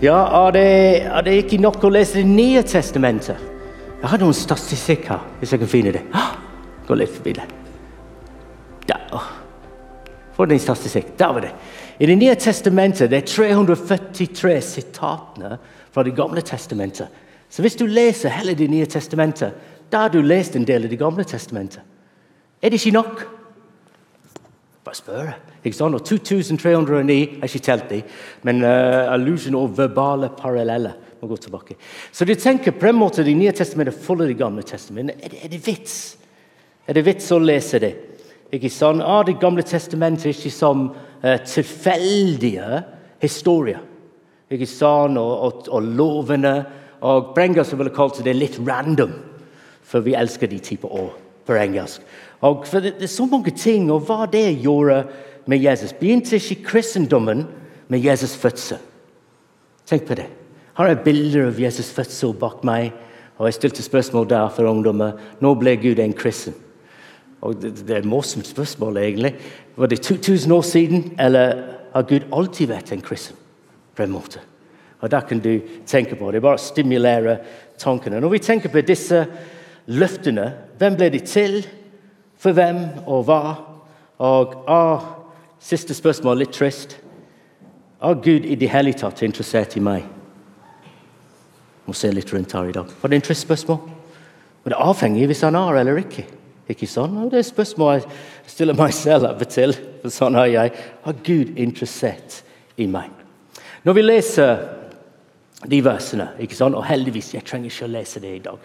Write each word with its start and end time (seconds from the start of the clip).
Ja, 0.00 0.46
er 0.46 0.52
det, 0.56 0.68
er 1.04 1.24
det 1.26 1.32
ikke 1.42 1.58
nok 1.60 1.82
å 1.84 1.90
lese 1.92 2.22
Det 2.22 2.28
nye 2.28 2.62
testamentet? 2.64 3.36
Jeg 4.00 4.08
har 4.08 4.20
noen 4.22 4.32
statistikker, 4.32 5.18
hvis 5.40 5.50
jeg 5.52 5.60
kan 5.60 5.68
finne 5.68 5.92
det. 5.92 6.00
Gå 6.88 6.96
litt 6.96 7.12
forbi 7.12 7.34
det. 7.36 7.44
Der. 8.88 9.26
For 10.32 10.48
en 10.48 10.62
statistikk. 10.62 11.12
Der 11.20 11.34
var 11.36 11.44
det. 11.44 11.50
I 12.00 12.08
Det 12.08 12.16
nye 12.16 12.34
testamentet 12.34 13.10
det 13.12 13.18
er 13.18 13.28
343 13.28 14.54
sitatene 14.64 15.58
fra 15.92 16.02
Det 16.02 16.16
gamle 16.16 16.40
testamentet. 16.40 17.08
Så 17.50 17.60
hvis 17.60 17.76
du 17.76 17.84
leser 17.84 18.32
hele 18.32 18.54
Det 18.54 18.70
nye 18.70 18.86
testamentet, 18.86 19.52
da 19.92 20.06
har 20.06 20.08
du 20.08 20.22
lest 20.22 20.56
en 20.56 20.64
del 20.64 20.84
av 20.84 20.90
Det 20.90 20.98
gamle 20.98 21.24
testamentet. 21.24 21.82
Er 22.62 22.70
det 22.70 22.80
ikke 22.80 22.96
nok? 22.96 23.39
Bare 24.90 24.98
spør. 24.98 25.28
Ikke 25.64 25.76
sant? 25.76 25.94
Og 25.94 26.02
2309 26.02 27.16
er 27.38 27.46
ikke 27.46 27.62
telt 27.62 27.92
i, 27.94 28.00
men 28.42 28.64
uh, 28.64 29.12
allusion 29.12 29.54
og 29.54 29.76
verbale 29.78 30.32
paralleller 30.34 30.96
må 31.20 31.28
gå 31.30 31.36
tilbake. 31.36 31.76
Så 32.12 32.26
du 32.26 32.34
tenker 32.34 32.74
på 32.74 32.88
en 32.88 32.98
måte 32.98 33.22
Det 33.22 33.36
nye 33.36 33.52
testamentet 33.52 33.94
følger 33.94 34.26
Det 34.26 34.38
gamle 34.38 34.62
testamentet. 34.62 35.22
Er 35.22 35.44
er 35.44 35.48
det 35.48 35.66
vits? 35.66 36.16
Er 36.88 36.94
det 36.94 37.04
vits 37.06 37.30
å 37.30 37.38
lese 37.38 37.78
det? 37.78 37.94
Ikke 38.52 38.70
sant? 38.70 39.02
Ah, 39.06 39.22
det 39.22 39.38
gamle 39.38 39.62
testamentet 39.62 40.26
er 40.26 40.34
ikke 40.34 40.50
som 40.50 40.90
uh, 41.22 41.38
tilfeldige 41.46 42.82
historier. 43.22 43.78
Ikke 44.50 44.66
sant? 44.66 45.18
Og, 45.18 45.40
og, 45.40 45.68
og 45.68 45.82
lovene. 45.82 46.64
Og 47.00 47.34
Brengas 47.34 47.78
ville 47.78 47.94
kalt 47.94 48.24
det 48.24 48.34
litt 48.34 48.58
random, 48.58 49.14
for 49.82 50.00
vi 50.00 50.18
elsker 50.18 50.50
de 50.50 50.58
typer 50.58 50.88
ord 50.90 51.29
på 51.50 51.58
engelsk. 51.58 52.04
Og 52.46 52.62
for 52.68 52.80
det, 52.80 52.94
det, 53.00 53.08
er 53.08 53.12
så 53.12 53.26
mange 53.26 53.50
ting, 53.50 53.90
og 53.92 54.06
hva 54.08 54.28
det 54.30 54.62
gjorde 54.62 55.02
med 55.50 55.60
Jesus. 55.60 55.92
Begynte 55.92 56.38
ikke 56.38 56.62
kristendommen 56.70 57.44
med 57.90 58.06
Jesus' 58.06 58.38
fødsel? 58.38 58.78
Tenk 59.86 60.06
på 60.06 60.14
det. 60.14 60.28
Her 60.78 60.92
er 60.92 61.02
bilder 61.04 61.50
av 61.50 61.58
Jesus' 61.60 61.90
fødsel 61.92 62.36
bak 62.38 62.62
meg. 62.64 62.92
Og 63.40 63.48
Jeg 63.48 63.56
stilte 63.56 63.82
spørsmål 63.82 64.28
der 64.30 64.48
for 64.54 64.68
ungdommer. 64.68 65.18
Nå 65.40 65.54
ble 65.58 65.76
Gud 65.80 65.98
en 65.98 66.16
kristen? 66.16 66.54
Og 67.40 67.56
Det, 67.62 67.72
det 67.86 67.96
er 67.96 68.02
et 68.04 68.08
morsomt 68.08 68.46
spørsmål, 68.46 68.96
egentlig. 68.96 69.34
Var 69.76 69.86
det 69.86 70.02
2000 70.02 70.52
år 70.52 70.62
siden, 70.62 71.14
eller 71.18 71.62
har 71.92 72.02
Gud 72.02 72.28
alltid 72.32 72.68
vært 72.68 72.92
en 72.92 73.00
kristen? 73.00 73.36
på 73.96 74.04
en 74.04 74.12
måte? 74.12 74.40
Og 75.00 75.10
Da 75.10 75.20
kan 75.20 75.40
du 75.40 75.60
tenke 75.86 76.16
på 76.16 76.30
det. 76.30 76.42
Bare 76.42 76.58
stimulere 76.58 77.38
tankene. 77.78 78.20
Når 78.20 78.28
vi 78.28 78.38
tenker 78.38 78.68
på 78.68 78.80
disse 78.80 79.26
løftene, 79.90 80.52
hvem 80.78 80.96
ble 80.98 81.10
de 81.12 81.20
til? 81.26 81.62
For 82.40 82.56
hvem 82.56 82.84
og 83.10 83.26
hva? 83.28 83.40
Og 84.20 84.54
ah, 84.70 85.08
Siste 85.60 85.92
spørsmål, 85.92 86.38
litt 86.40 86.54
trist. 86.56 86.96
Er 88.00 88.16
Gud 88.24 88.46
i 88.48 88.56
det 88.56 88.70
hele 88.72 88.94
tatt 88.96 89.20
interessert 89.26 89.76
i 89.76 89.82
meg? 89.84 90.06
Må 91.84 91.92
se 91.96 92.08
litt 92.14 92.32
rundt 92.32 92.54
her 92.56 92.70
i 92.70 92.72
dag. 92.72 92.88
Var 93.02 93.12
det 93.12 93.18
en 93.18 93.26
trist 93.26 93.44
spørsmål? 93.44 93.80
Men 94.62 94.72
det 94.72 94.78
er 94.78 94.88
avhengig 94.88 95.26
hvis 95.28 95.44
han 95.44 95.58
er 95.60 95.82
eller 95.82 96.00
ikke. 96.00 96.24
Ikke 96.72 96.88
sånn? 96.88 97.18
Og 97.20 97.28
det 97.32 97.42
er 97.42 97.48
spørsmål 97.50 97.92
jeg 97.98 98.54
stiller 98.54 98.78
meg 98.78 98.94
selv 98.96 99.28
av 99.28 99.44
og 99.44 99.52
til. 99.52 99.76
For 100.00 100.14
sånn 100.14 100.38
er 100.40 100.48
jeg. 100.54 100.72
Er 101.04 101.20
Gud 101.28 101.52
interessert 101.60 102.40
i 102.80 102.88
meg? 102.88 103.12
Når 103.84 103.98
vi 103.98 104.06
leser 104.06 104.64
de 105.68 105.82
versene, 105.84 106.30
ikke 106.40 106.56
sånn? 106.56 106.76
og 106.78 106.86
heldigvis, 106.88 107.34
jeg 107.34 107.44
trenger 107.44 107.68
ikke 107.68 107.88
å 107.88 107.94
lese 107.98 108.24
det 108.24 108.32
i 108.38 108.42
dag 108.48 108.64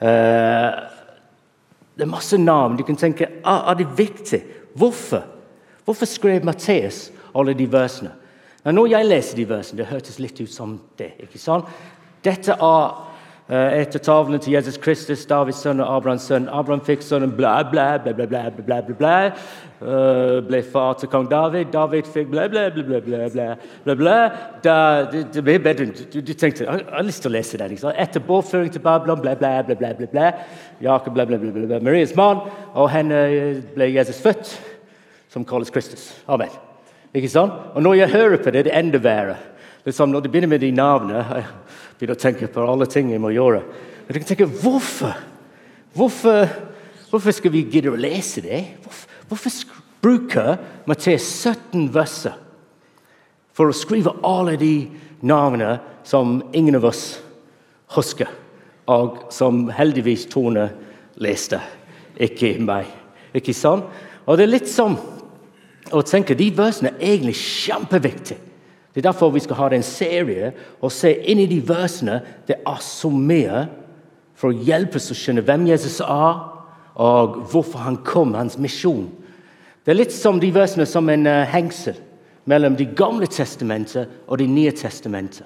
det 0.00 2.04
er 2.04 2.10
masse 2.10 2.38
navn. 2.38 2.76
Du 2.76 2.84
kan 2.84 2.96
tenke 2.96 3.28
ah, 3.44 3.70
er 3.70 3.80
det 3.80 3.88
viktig. 3.96 4.42
Hvorfor? 4.76 5.24
Hvorfor 5.84 6.06
skrev 6.06 6.44
Matteus 6.44 7.10
alle 7.34 7.54
de 7.54 7.72
versene? 7.72 8.12
når 8.66 8.86
jeg 8.90 9.06
leser 9.06 9.36
de 9.38 9.44
versene, 9.48 9.78
det 9.78 9.86
hørtes 9.86 10.18
litt 10.18 10.40
ut 10.40 10.50
som 10.50 10.80
det. 10.98 11.12
ikke 11.22 11.38
sant? 11.38 11.68
Dette 12.24 12.56
er 12.58 12.96
etter 13.46 14.02
tavlen 14.02 14.40
til 14.42 14.56
Jesus 14.56 14.76
Kristus, 14.82 15.20
Davids 15.26 15.60
sønn 15.62 15.78
og 15.78 15.86
Abrahams 15.96 16.24
sønn. 16.26 16.48
Abraham 16.50 16.80
fikk 16.82 17.04
sønnen 17.06 17.30
bla, 17.30 17.60
bla, 17.70 17.92
bla, 18.02 18.12
bla, 18.12 18.26
bla, 18.26 18.40
bla, 18.50 18.80
bla, 18.82 18.96
bla. 18.98 19.12
Uh, 19.76 20.40
ble 20.48 20.62
far 20.64 20.96
til 20.98 21.10
kong 21.12 21.28
David. 21.30 21.70
David 21.70 22.08
fikk 22.10 22.32
bla, 22.32 22.48
bla, 22.50 22.64
bla, 22.74 22.82
bla, 22.82 23.00
bla, 23.04 23.28
bla, 23.30 23.46
bla, 23.84 23.96
bla. 24.00 24.16
Da, 24.64 24.76
det, 25.12 25.26
det 25.36 25.44
ble 25.46 25.58
bedre. 25.62 25.86
Du, 25.94 26.18
du 26.18 26.32
tenkte 26.34 26.64
jeg 26.64 26.86
har 26.90 27.06
lyst 27.06 27.22
til 27.22 27.30
å 27.30 27.36
lese 27.36 27.60
den. 27.60 27.78
Etter 27.94 28.24
bortføring 28.26 28.72
til 28.74 28.82
Babylon, 28.82 29.22
bla, 29.22 29.36
bla, 29.38 29.60
bla, 29.62 29.78
bla, 29.78 29.94
bla, 29.94 30.10
bla. 30.10 30.30
Jakob, 30.82 31.14
bla, 31.14 31.28
bla, 31.28 31.38
bla, 31.38 31.54
bla, 31.54 31.66
bla. 31.70 31.82
Marias 31.86 32.16
mann, 32.18 32.42
og 32.74 32.90
henne 32.90 33.20
ble 33.76 33.92
Jesus 33.92 34.18
født, 34.24 34.56
som 35.30 35.46
kalles 35.46 35.70
Kristus. 35.70 36.08
Amen. 36.26 36.50
Ikke 37.14 37.30
sant? 37.30 37.54
Og 37.76 37.84
når 37.84 38.00
jeg 38.00 38.16
hører 38.18 38.42
på 38.42 38.50
det, 38.50 38.66
det 38.66 38.74
er 38.74 38.82
enda 38.82 38.98
verre. 38.98 39.38
Liksom, 39.86 40.10
når 40.10 40.24
de 40.24 40.30
begynner 40.32 40.50
med 40.50 40.64
de 40.64 40.72
navnene, 40.74 41.22
jeg 41.38 41.98
begynner 41.98 42.18
å 42.18 42.22
tenke 42.26 42.50
på 42.50 42.66
alle 42.66 42.88
ting 42.90 43.12
jeg 43.12 43.22
må 43.22 43.32
gjøre. 43.34 43.62
Men 44.06 44.20
Jeg 44.20 44.28
tenker, 44.28 44.50
hvorfor? 44.62 45.14
Hvorfor, 45.96 46.50
hvorfor 47.10 47.32
skal 47.32 47.54
vi 47.54 47.64
gidde 47.70 47.94
å 47.94 47.98
lese 47.98 48.42
det? 48.44 48.60
Hvorfor, 48.84 49.14
hvorfor 49.30 49.54
bruker 50.04 50.56
Matteus 50.86 51.24
17 51.42 51.88
verser 51.94 52.34
for 53.56 53.70
å 53.70 53.76
skrive 53.76 54.12
alle 54.26 54.58
de 54.60 54.74
navnene 55.24 55.78
som 56.06 56.42
ingen 56.52 56.76
av 56.76 56.84
oss 56.90 57.16
husker, 57.96 58.28
og 58.86 59.24
som 59.34 59.64
heldigvis 59.72 60.26
Tone 60.30 60.68
leste, 61.22 61.58
ikke 62.20 62.52
meg. 62.62 62.90
Ikke 63.36 63.54
sant? 63.56 63.88
Og 64.26 64.36
det 64.36 64.46
er 64.46 64.52
litt 64.52 64.68
sånn 64.70 64.94
å 65.94 66.02
tenke 66.06 66.36
De 66.36 66.50
versene 66.54 66.92
er 66.96 67.14
egentlig 67.14 67.36
kjempeviktige. 67.38 68.38
Det 68.96 69.02
er 69.02 69.10
derfor 69.10 69.28
vi 69.28 69.42
skal 69.44 69.58
ha 69.58 69.66
en 69.76 69.82
serie 69.84 70.54
og 70.80 70.88
se 70.88 71.10
inn 71.28 71.42
i 71.42 71.50
de 71.50 71.58
versene. 71.68 72.14
Det 72.48 72.54
er 72.64 72.78
så 72.80 73.10
mye 73.12 73.66
for 74.32 74.48
å 74.48 74.64
hjelpe 74.64 74.96
oss 74.96 75.10
å 75.12 75.16
skjønne 75.20 75.44
hvem 75.44 75.66
Jesus 75.68 75.98
er, 76.00 76.38
og 76.96 77.34
hvorfor 77.52 77.84
han 77.84 77.98
kom, 78.08 78.32
hans 78.32 78.56
misjon. 78.56 79.10
Det 79.84 79.92
er 79.92 79.98
litt 80.00 80.16
som 80.16 80.40
de 80.40 80.48
versene 80.48 80.88
som 80.88 81.12
en 81.12 81.28
uh, 81.28 81.44
hengsel 81.44 82.00
mellom 82.48 82.78
Det 82.78 82.94
gamle 82.96 83.28
testamentet 83.28 84.08
og 84.24 84.40
Det 84.40 84.48
nye 84.48 84.72
testamentet. 84.72 85.44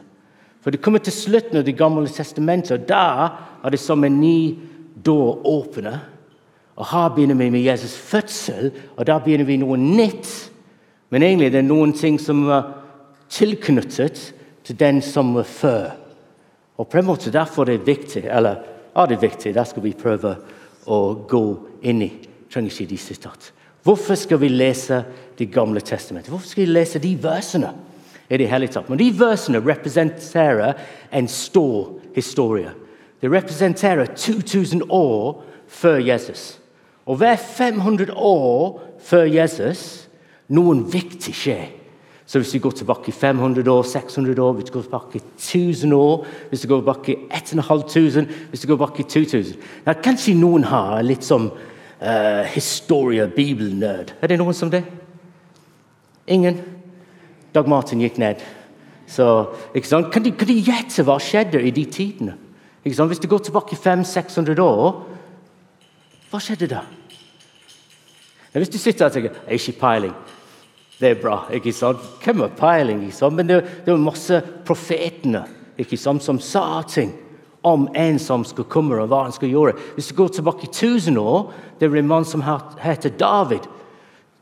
For 0.62 0.70
det 0.70 0.82
kommer 0.84 1.02
til 1.02 1.16
slutten 1.16 1.58
av 1.58 1.66
Det 1.66 1.74
gamle 1.74 2.06
testamentet, 2.06 2.78
og 2.78 2.86
da 2.86 3.30
er 3.64 3.74
det 3.74 3.82
som 3.82 4.04
en 4.06 4.20
ny 4.20 4.60
dør 4.94 5.42
åpner. 5.42 5.98
Og 6.78 6.86
Her 6.86 7.08
begynner 7.16 7.34
vi 7.34 7.50
med 7.50 7.66
Jesus' 7.66 7.98
fødsel, 7.98 8.70
og 8.96 9.06
da 9.10 9.18
begynner 9.18 9.44
vi 9.44 9.58
noe 9.58 9.76
nytt. 9.76 10.52
Men 11.10 11.26
egentlig 11.26 11.50
det 11.50 11.64
er 11.64 11.66
noen 11.66 11.92
ting 11.92 12.20
som 12.22 12.46
var 12.46 12.76
tilknyttet 13.30 14.22
til 14.64 14.78
den 14.78 15.00
som 15.02 15.34
var 15.34 15.48
før. 15.48 15.90
Og 16.78 16.88
på 16.88 16.98
en 16.98 17.06
måte 17.06 17.32
Derfor 17.32 17.62
er 17.62 17.76
det 17.76 17.86
viktig, 17.86 18.24
eller 18.24 18.62
er 18.96 19.06
det 19.06 19.22
viktig, 19.22 19.54
der 19.54 19.64
skal 19.64 19.82
vi 19.82 19.92
prøve 19.92 20.36
å 20.86 21.14
gå 21.28 21.44
inn 21.82 22.02
i. 22.02 22.12
trenger 22.52 22.70
ikke 22.70 22.90
de 22.90 22.98
sitat. 22.98 23.52
Hvorfor 23.82 24.14
skal 24.14 24.40
vi 24.40 24.48
lese 24.48 25.04
Det 25.38 25.52
gamle 25.52 25.80
testamentet? 25.80 26.28
Hvorfor 26.30 26.48
skal 26.48 26.66
vi 26.66 26.72
lese 26.72 26.98
de 26.98 27.16
versene? 27.22 27.72
i 28.30 28.36
det 28.36 28.46
hele 28.46 28.68
tatt? 28.70 28.88
Men 28.88 28.98
De 28.98 29.10
versene 29.18 29.58
representerer 29.58 30.78
en 31.12 31.28
stor 31.28 31.98
historie. 32.14 32.70
Det 33.20 33.30
representerer 33.30 34.06
2000 34.16 34.82
år 34.88 35.42
før 35.68 35.98
Jesus. 35.98 36.60
Og 37.06 37.16
hver 37.16 37.36
500 37.36 38.12
år 38.14 38.80
før 39.02 39.24
Jesus 39.24 40.08
noen 40.48 40.84
viktig 40.92 41.34
skjer. 41.34 41.66
Så 42.30 42.38
hvis 42.38 42.52
vi 42.54 42.58
går 42.62 42.70
tilbake 42.70 43.12
500 43.12 43.72
år, 43.72 43.82
600 43.82 44.42
år, 44.42 44.52
hvis 44.52 44.64
vi 44.64 44.72
går 44.72 44.82
tilbake 44.82 45.20
1000 45.36 45.92
år, 45.92 46.26
hvis 46.48 46.62
vi 46.62 46.68
går 46.68 46.80
tilbake 46.80 47.16
1500, 47.34 48.26
hvis 48.50 48.62
vi 48.62 48.68
går 48.68 48.76
tilbake 48.76 49.02
2000 49.02 49.56
Nå, 49.86 49.94
Kanskje 50.02 50.36
noen 50.38 50.64
har 50.70 51.02
litt 51.02 51.26
som 51.26 51.48
uh, 51.50 52.42
historie, 52.54 53.26
bibelnerd. 53.26 54.14
Er 54.22 54.30
det 54.30 54.38
noen 54.38 54.54
som 54.54 54.70
det? 54.70 54.84
Ingen? 56.30 56.62
Dag 57.54 57.66
Martin 57.66 58.06
gikk 58.06 58.22
ned. 58.22 58.46
Så, 59.10 59.50
kan, 59.74 60.22
de, 60.22 60.30
kan 60.30 60.46
de 60.46 60.60
gjette 60.62 61.02
hva 61.02 61.18
skjedde 61.18 61.58
i 61.66 61.74
de 61.74 61.84
tidene? 61.84 62.38
Hvis 62.86 63.18
du 63.18 63.26
går 63.26 63.42
tilbake 63.42 63.74
500-600 63.74 64.62
år, 64.62 65.00
hva 66.30 66.38
skjedde 66.38 66.70
da? 66.78 66.86
Hvis 68.54 68.70
du 68.70 68.78
sitter 68.78 69.06
og 69.06 69.12
tenker 69.12 69.30
'Jeg 69.30 69.46
har 69.46 69.52
ikke 69.52 69.80
peiling', 69.80 70.14
det 71.00 71.10
er 71.10 71.20
bra. 71.22 71.46
ikke 71.52 71.72
sant? 71.72 72.02
Hvem 72.24 72.44
har 72.44 72.52
peiling? 72.58 73.02
ikke 73.06 73.16
sant? 73.16 73.36
Men 73.36 73.48
det, 73.48 73.62
det 73.86 73.92
var 73.92 74.02
masse 74.04 74.42
profetene 74.68 75.46
ikke 75.80 75.96
sant, 75.96 76.22
som 76.22 76.40
sa 76.40 76.82
ting 76.88 77.14
om 77.64 77.88
en 77.96 78.18
som 78.20 78.44
skulle 78.44 78.68
komme, 78.72 78.96
og 79.00 79.08
hva 79.08 79.24
han 79.26 79.34
skulle 79.36 79.52
gjøre. 79.52 79.76
Hvis 79.96 80.10
du 80.10 80.16
går 80.16 80.32
tilbake 80.36 80.66
i 80.68 80.72
1000 80.72 81.18
år, 81.20 81.52
det 81.80 81.88
er 81.88 82.00
en 82.00 82.08
mann 82.08 82.24
som 82.28 82.44
heter 82.80 83.16
David. 83.20 83.68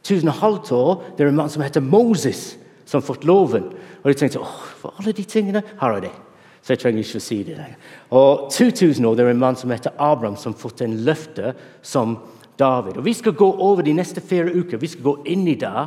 1000 0.02 0.31
år, 0.75 1.02
det 1.16 1.25
er 1.25 1.28
en 1.28 1.37
mann 1.38 1.50
som 1.50 1.62
heter 1.62 1.81
Moses, 1.81 2.56
som 2.87 3.02
fått 3.02 3.26
loven. 3.26 3.70
Og 4.02 4.11
de 4.11 4.14
tenkte 4.19 4.43
åh, 4.43 4.64
for 4.81 4.94
alle 4.99 5.12
de 5.12 5.26
tingene, 5.26 5.62
her 5.81 5.99
er 5.99 6.06
det. 6.06 6.14
Så 6.62 6.75
jeg 6.75 6.82
trenger 6.82 7.04
ikke 7.04 7.20
å 7.20 7.26
si 7.26 7.38
det 7.46 7.56
lenger. 7.58 7.78
Og 8.19 8.49
2000 8.54 9.06
år, 9.06 9.16
det 9.16 9.25
er 9.26 9.31
en 9.32 9.43
mann 9.43 9.58
som 9.58 9.70
heter 9.70 9.94
Abraham, 9.99 10.37
som 10.37 10.56
fått 10.58 10.82
en 10.82 10.99
løfte 11.06 11.54
som 11.82 12.19
David. 12.58 12.99
Og 12.99 13.04
Vi 13.04 13.14
skal 13.14 13.32
gå 13.32 13.46
over 13.46 13.82
de 13.82 13.94
neste 13.94 14.20
fire 14.20 14.50
uker 14.50 14.78
vi 14.78 14.90
skal 14.90 15.06
gå 15.06 15.16
inn 15.26 15.46
i 15.49 15.58
det 15.58 15.87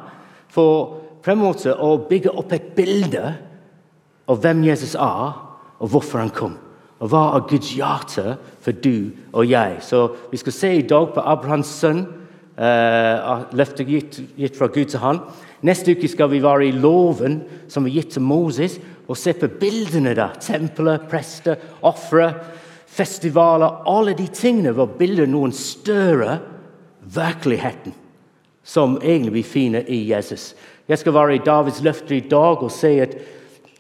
for 0.51 1.00
på 1.21 1.33
en 1.33 1.42
måte 1.42 1.74
å 1.74 1.95
bygge 2.09 2.33
opp 2.38 2.53
et 2.56 2.71
bilde 2.75 3.24
av 4.30 4.42
hvem 4.42 4.63
Jesus 4.65 4.95
er, 4.98 5.38
og 5.81 5.94
hvorfor 5.94 6.21
han 6.21 6.33
kom. 6.33 6.57
Og 7.01 7.09
hva 7.09 7.24
er 7.36 7.48
Guds 7.50 7.71
hjerte 7.74 8.36
for 8.62 8.77
du 8.77 9.12
og 9.33 9.45
jeg? 9.50 9.80
Så 9.81 10.12
Vi 10.31 10.38
skal 10.38 10.53
se 10.53 10.74
i 10.77 10.88
dag 10.88 11.13
på 11.13 11.21
Abrahams 11.21 11.69
sønn, 11.81 12.06
uh, 12.57 13.45
løftet 13.57 13.88
gitt, 13.88 14.19
gitt, 14.38 14.57
fra 14.57 14.68
Gud 14.68 14.86
til 14.94 15.01
han. 15.01 15.21
Neste 15.65 15.95
uke 15.95 16.09
skal 16.09 16.30
vi 16.30 16.44
være 16.44 16.68
i 16.68 16.77
loven 16.77 17.42
som 17.68 17.86
er 17.86 17.95
gitt 17.95 18.13
til 18.13 18.25
Moses, 18.25 18.80
og 19.07 19.18
se 19.18 19.33
på 19.33 19.50
bildene 19.59 20.13
der. 20.15 20.38
Tempelet, 20.39 21.07
prester, 21.09 21.57
ofre, 21.81 22.33
festivaler. 22.88 23.81
Alle 23.89 24.13
de 24.18 24.27
tingene 24.27 24.75
var 24.77 24.94
bilder 24.98 25.30
noen 25.30 25.53
større 25.56 26.38
virkeligheten 27.01 27.98
som 28.63 28.98
egentlig 29.02 29.34
vi 29.34 29.44
finner 29.44 29.90
i 29.90 30.04
Jesus. 30.10 30.56
Jeg 30.88 31.00
skal 31.00 31.13
være 31.13 31.36
i 31.36 31.46
Davids 31.46 31.81
løfter 31.84 32.16
i 32.16 32.25
dag 32.30 32.63
og 32.63 32.72
si 32.74 32.98
at 33.02 33.16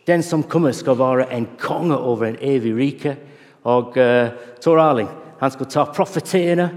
den 0.07 0.23
som 0.23 0.43
kommer, 0.43 0.71
skal 0.71 0.97
være 0.97 1.27
en 1.33 1.47
konge 1.59 1.97
over 1.97 2.25
en 2.25 2.37
evig 2.41 2.73
rike. 2.77 3.15
Og 3.63 3.97
uh, 3.97 4.31
Tor 4.61 4.79
Arling 4.81 5.09
han 5.41 5.51
skal 5.53 5.69
ta 5.69 5.85
profeteene 5.93 6.69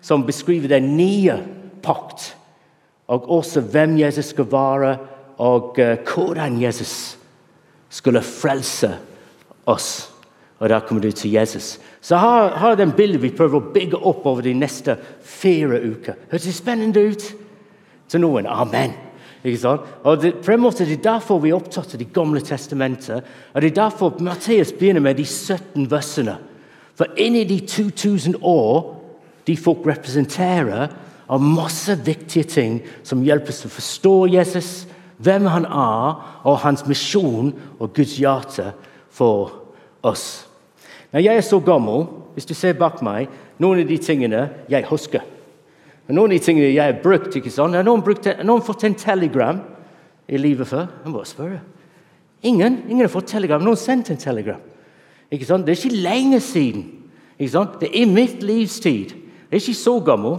som 0.00 0.24
beskriver 0.26 0.68
den 0.68 0.96
nye 0.96 1.34
pakt, 1.82 2.36
og 3.08 3.30
også 3.30 3.60
hvem 3.60 3.98
Jesus 3.98 4.32
skal 4.32 4.48
være, 4.50 4.96
og 5.38 5.78
uh, 5.78 5.96
hvordan 6.04 6.60
Jesus 6.62 7.16
skulle 7.88 8.22
frelse 8.22 8.92
oss. 9.66 10.12
Og 10.58 10.68
da 10.68 10.80
kommer 10.80 11.02
du 11.02 11.10
til 11.12 11.32
Jesus. 11.36 11.78
Så 12.00 12.16
har, 12.16 12.48
har 12.48 12.76
den 12.76 12.92
bildet 12.96 13.22
vi 13.22 13.34
prøver 13.36 13.60
å 13.60 13.72
bygge 13.74 13.98
opp 13.98 14.24
over 14.26 14.44
de 14.44 14.54
neste 14.56 14.96
fire 15.20 15.80
uker. 15.82 16.16
Høres 16.30 16.48
det 16.48 16.54
spennende 16.56 17.02
ut? 17.12 17.26
Til 18.08 18.22
noen 18.22 18.46
amen. 18.46 18.94
Ikke 19.46 19.60
sant? 19.60 19.86
Og 20.04 20.22
det, 20.22 20.34
på 20.42 20.52
en 20.52 20.60
måte, 20.60 20.84
det 20.86 20.98
er 20.98 21.04
derfor 21.04 21.38
vi 21.42 21.52
er 21.52 21.58
opptatt 21.58 21.94
av 21.94 22.00
Det 22.00 22.12
gamle 22.12 22.40
testamentet. 22.40 23.24
og 23.54 23.62
Det 23.62 23.70
er 23.70 23.82
derfor 23.82 24.16
Matteus 24.20 24.72
begynner 24.72 25.00
med 25.00 25.16
de 25.16 25.24
17 25.24 25.90
versene. 25.90 26.36
For 26.94 27.06
inni 27.16 27.44
de 27.44 27.60
2000 27.60 28.36
år 28.42 28.96
de 29.46 29.56
folk 29.56 29.86
representerer, 29.86 30.88
er 31.30 31.38
masse 31.38 31.94
viktige 32.04 32.44
ting 32.44 32.80
som 33.02 33.22
hjelper 33.22 33.50
oss 33.50 33.66
å 33.66 33.70
forstå 33.70 34.14
Jesus, 34.30 34.86
hvem 35.18 35.46
han 35.50 35.64
er, 35.64 36.18
og 36.46 36.60
hans 36.62 36.84
misjon 36.86 37.52
og 37.78 37.94
Guds 37.94 38.16
hjerte 38.18 38.72
for 39.10 39.52
oss. 40.06 40.46
Når 41.12 41.24
jeg 41.24 41.36
er 41.36 41.46
så 41.46 41.60
gammel, 41.60 42.06
hvis 42.34 42.46
du 42.46 42.54
ser 42.54 42.78
bak 42.78 43.02
meg, 43.02 43.30
noen 43.58 43.80
av 43.82 43.88
de 43.88 43.98
tingene 43.98 44.48
jeg 44.70 44.86
husker. 44.90 45.24
Noen 46.06 46.30
av 46.30 46.36
de 46.36 46.42
tingene 46.42 46.68
jeg 46.70 46.82
har 46.82 47.00
brukt 47.02 47.34
ikke 47.34 47.50
sant? 47.50 47.74
Har 47.74 47.86
noen, 47.86 48.04
brukt, 48.04 48.28
noen 48.46 48.62
fått 48.62 48.84
en 48.86 48.94
telegram 48.98 49.58
i 50.30 50.38
livet 50.38 50.68
før? 50.70 50.86
Jeg 51.02 51.12
må 51.12 51.24
spørre. 51.26 51.60
Ingen, 52.46 52.82
ingen 52.86 53.06
har 53.06 53.10
fått 53.10 53.32
telegram. 53.32 53.64
Noen 53.64 53.78
sendte 53.80 54.14
en 54.14 54.22
telegram. 54.22 54.62
Ikke 55.32 55.48
sant? 55.48 55.66
Det 55.66 55.74
er 55.74 55.80
ikke 55.80 56.04
lenge 56.04 56.40
siden. 56.44 56.84
Ikke 57.38 57.52
sant? 57.56 57.80
Det 57.80 57.90
er 57.90 58.04
i 58.04 58.10
mitt 58.10 58.44
livstid. 58.46 59.16
Det 59.16 59.58
er 59.58 59.62
ikke 59.62 59.78
så 59.78 59.96
gammel 60.04 60.38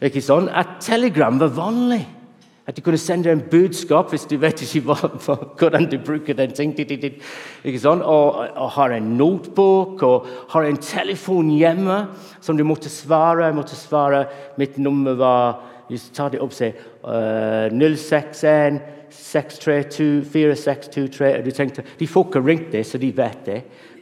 ikke 0.00 0.22
sant? 0.24 0.48
at 0.52 0.78
telegram 0.80 1.40
var 1.40 1.52
vanlig. 1.56 2.04
At 2.70 2.76
du 2.76 2.84
kunne 2.86 2.98
sende 3.02 3.32
en 3.32 3.40
budskap 3.50 4.12
hvis 4.12 4.28
du 4.30 4.36
vet 4.38 4.60
ikke 4.62 4.84
hva, 4.86 5.08
hvordan 5.58 5.88
du 5.90 5.96
bruker 6.06 6.36
den. 6.38 6.52
ting. 6.54 6.70
Ikke 6.78 7.80
sånn? 7.82 8.04
Og, 8.06 8.36
og 8.54 8.68
har 8.76 8.94
en 8.94 9.08
notbok 9.18 10.04
og 10.06 10.28
har 10.52 10.68
en 10.68 10.78
telefon 10.78 11.50
hjemme 11.50 12.04
som 12.38 12.54
du 12.54 12.62
måtte 12.62 12.92
svare. 12.92 13.48
Jeg 13.48 13.58
måtte 13.58 13.78
svare. 13.78 14.22
Mitt 14.60 14.78
nummer 14.78 15.18
var 15.18 15.66
Ta 16.14 16.28
det 16.30 16.38
opp, 16.38 16.52
se. 16.54 16.68
Uh, 17.02 17.66
061 17.74 18.76
632 19.10 20.20
4623. 20.30 21.30
Og 21.40 21.48
du 21.48 21.50
tenkte, 21.50 21.82
De 21.98 22.06
får 22.06 22.28
ikke 22.28 22.42
ringt 22.46 22.70
det, 22.70 22.84
så 22.86 22.98
de 23.02 23.10
vet 23.10 23.40
det. 23.48 23.56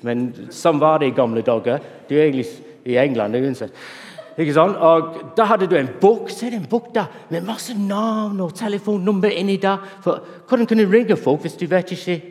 Men 0.04 0.28
sånn 0.52 0.76
var 0.82 1.00
det 1.00 1.08
i 1.08 1.16
gamle 1.16 1.40
dager. 1.40 1.80
Du 2.04 2.12
er 2.18 2.26
egentlig 2.26 2.44
i 2.84 3.00
England 3.00 3.40
uansett. 3.40 3.72
Ikke 4.38 4.54
sant? 4.54 4.76
Og 4.76 5.14
Da 5.36 5.44
hadde 5.50 5.66
du 5.66 5.74
en 5.76 5.90
bok 6.00 6.30
så 6.30 6.46
er 6.46 6.60
bok 6.70 6.92
da, 6.94 7.06
med 7.30 7.46
masse 7.46 7.74
navn 7.74 8.40
og 8.40 8.54
telefonnummer 8.54 9.34
inni 9.34 9.56
der. 9.56 9.78
For 10.02 10.22
Hvordan 10.48 10.66
kan 10.66 10.78
du 10.78 10.86
ringe 10.86 11.16
folk 11.16 11.40
hvis 11.40 11.58
du 11.58 11.66
vet 11.66 11.90
ikke 11.92 12.22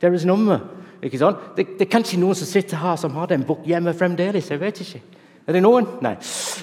deres 0.00 0.24
nummer? 0.24 0.58
Ikke 1.02 1.18
sant? 1.18 1.36
Det, 1.56 1.66
det 1.78 1.86
er 1.86 1.92
kanskje 1.92 2.20
noen 2.20 2.36
som 2.36 2.48
sitter 2.48 2.76
her 2.80 2.96
som 2.96 3.16
har 3.16 3.26
den 3.26 3.44
bok 3.44 3.64
hjemme 3.64 3.94
fremdeles. 3.94 4.50
jeg 4.50 4.60
vet 4.60 4.80
ikke. 4.80 5.02
Er 5.46 5.52
det 5.52 5.62
noen? 5.62 5.86
Nei. 6.00 6.14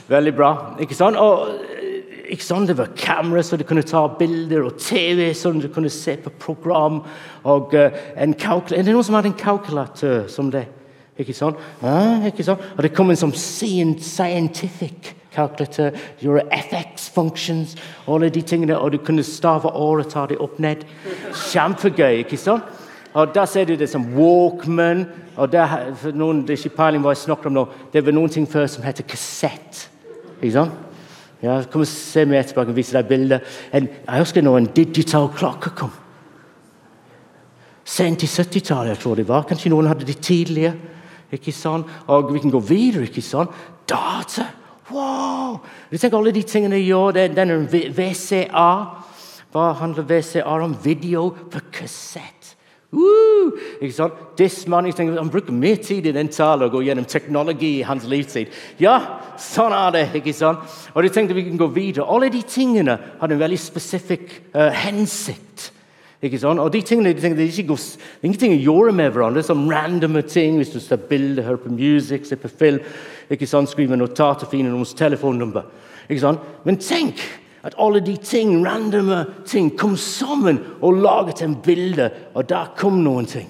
Veldig 0.09 0.33
bra. 0.35 0.51
Ikke 0.81 0.97
sant? 0.97 1.17
Og, 1.17 1.49
ikke 2.29 2.45
sant? 2.45 2.67
Det 2.67 2.77
var 2.77 2.93
kamera 2.97 3.43
så 3.43 3.57
du 3.57 3.63
kunne 3.63 3.85
ta 3.85 4.07
bilder, 4.17 4.65
og 4.65 4.77
TV 4.81 5.33
så 5.37 5.51
du 5.51 5.67
kunne 5.73 5.89
se 5.89 6.15
på 6.17 6.29
program. 6.29 7.01
og 7.43 7.73
uh, 7.73 7.91
en 8.17 8.33
Er 8.33 8.83
det 8.83 8.93
noen 8.93 9.03
som 9.03 9.15
har 9.15 9.25
en 9.25 9.33
kalkulator 9.33 10.27
som 10.27 10.51
det? 10.51 10.65
Ikke 11.21 11.35
sånn? 11.37 11.57
Ah, 11.85 12.25
ikke 12.29 12.45
sånn? 12.45 12.61
Og 12.75 12.83
det 12.85 12.93
kom 12.97 13.11
en 13.13 13.19
som 13.19 13.33
scientific 13.37 15.13
calculator, 15.31 15.91
your 16.19 16.41
FX-functions, 16.51 17.75
alle 18.07 18.29
de 18.29 18.41
tingene, 18.41 18.77
og 18.77 18.91
du 18.91 18.97
kunne 18.97 19.23
stave 19.23 19.71
året, 19.71 20.11
ta 20.11 20.25
det 20.27 20.39
opp 20.43 20.59
ned. 20.59 20.83
Kjempegøy, 21.51 22.23
ikke 22.25 22.39
sant? 22.39 22.63
Og 23.13 23.33
Da 23.35 23.45
ser 23.45 23.65
du 23.65 23.75
det 23.75 23.89
som 23.89 24.05
Walkman. 24.15 25.05
og 25.37 25.51
der, 25.51 25.93
for 25.95 26.11
noen, 26.11 26.45
Det 26.45 26.49
er 26.49 26.67
ikke 26.67 26.75
peiling 26.77 27.01
hva 27.01 27.11
jeg 27.11 27.25
snakker 27.27 27.47
om 27.47 27.53
nå. 27.53 27.67
Det 27.93 28.05
var 28.05 28.11
noen 28.11 28.29
ting 28.29 28.47
før 28.47 28.67
som 28.67 28.83
heter 28.83 29.03
kassett. 29.03 29.89
Ikke 30.41 30.51
sant? 30.51 30.71
Ja, 31.41 31.63
kom 31.63 31.81
og 31.81 31.87
se 31.87 32.25
meg 32.25 32.45
etterpå, 32.45 32.61
jeg 32.61 32.65
kan 32.67 32.75
vise 32.75 32.93
deg 32.93 33.07
bilder. 33.07 33.39
En, 33.73 33.87
jeg 33.87 34.19
husker 34.19 34.41
når 34.41 34.57
en 34.57 34.65
digital 34.75 35.27
klokke 35.29 35.69
kom. 35.75 35.91
Sent 37.83 38.23
i 38.23 38.27
70-tallet, 38.27 38.89
jeg 38.89 38.99
tror 38.99 39.15
det 39.15 39.27
var. 39.27 39.43
Kanskje 39.43 39.69
noen 39.69 39.87
hadde 39.87 40.05
det 40.05 40.19
tidligere 40.21 40.75
ikke 41.31 41.51
sant? 41.55 41.87
Og 42.07 42.33
vi 42.33 42.39
kan 42.39 42.51
gå 42.51 42.59
videre. 42.59 43.03
ikke 43.03 43.21
sant? 43.21 43.49
Data! 43.89 44.47
Wow! 44.91 45.59
Du 45.91 45.97
tenker 45.97 46.17
alle 46.17 46.33
de 46.35 46.43
tingene 46.43 46.79
jeg 46.79 46.91
gjør. 46.91 47.11
Denne 47.35 47.61
VCA. 47.71 48.71
Hva 49.51 49.71
handler 49.79 50.07
VCA 50.07 50.57
om? 50.63 50.75
Video 50.83 51.29
på 51.51 51.59
kassett. 51.73 52.55
Uh, 52.91 53.55
ikke 53.79 53.95
sant? 53.95 54.15
Disman, 54.35 54.89
jeg 54.89 54.97
tenker, 54.97 55.19
Han 55.19 55.29
bruker 55.31 55.55
mer 55.55 55.75
tid 55.79 56.09
i 56.09 56.11
den 56.11 56.27
talen 56.27 56.67
å 56.67 56.71
gå 56.73 56.81
gjennom 56.83 57.07
teknologi 57.07 57.77
i 57.79 57.85
hans 57.87 58.03
livstid. 58.03 58.51
Ja, 58.83 58.97
sånn 59.39 59.71
er 59.75 59.93
det. 59.95 60.05
ikke 60.19 60.33
sant? 60.35 60.65
Og 60.91 61.07
jeg 61.07 61.13
tenkte 61.15 61.37
vi 61.37 61.45
kan 61.47 61.59
gå 61.59 61.69
videre. 61.71 62.07
Alle 62.11 62.31
de 62.33 62.41
tingene 62.43 62.97
hadde 63.21 63.37
en 63.37 63.43
veldig 63.43 63.59
spesifikk 63.59 64.33
uh, 64.55 64.67
hensikt. 64.75 65.71
Ikke 66.21 66.37
sånn? 66.37 66.59
Og 66.61 66.69
de 66.69 66.83
tingene, 66.85 67.15
de 67.15 67.21
tingene 67.23 67.39
det, 67.39 67.47
er 67.49 67.65
går, 67.65 67.85
ingenting 68.21 68.53
å 68.53 68.61
gjøre 68.61 68.93
med 68.93 69.13
hverandre. 69.15 69.43
Som 69.45 69.65
randome 69.71 70.21
ting. 70.29 70.59
Hvis 70.61 70.73
du 70.73 70.79
ser 70.79 71.01
bilder, 71.09 71.47
hører 71.47 71.63
på 71.63 71.73
musikk, 71.73 72.27
ser 72.29 72.41
på 72.41 72.51
film, 72.51 72.81
ikke 73.31 73.49
sånn, 73.49 73.69
skriver 73.69 73.97
notater, 73.97 74.49
finner 74.51 74.73
noens 74.73 74.93
telefonnummer. 74.97 75.65
Ikke 76.07 76.21
sånn? 76.21 76.37
Men 76.67 76.77
tenk 76.81 77.23
at 77.65 77.77
alle 77.81 78.03
de 78.05 78.13
ting, 78.21 78.53
randome 78.65 79.23
ting 79.49 79.71
kom 79.77 79.97
sammen 79.97 80.61
og 80.81 81.01
laget 81.01 81.41
en 81.45 81.57
bilde, 81.63 82.09
og 82.33 82.47
der 82.49 82.71
kom 82.77 83.01
noen 83.05 83.29
ting. 83.29 83.49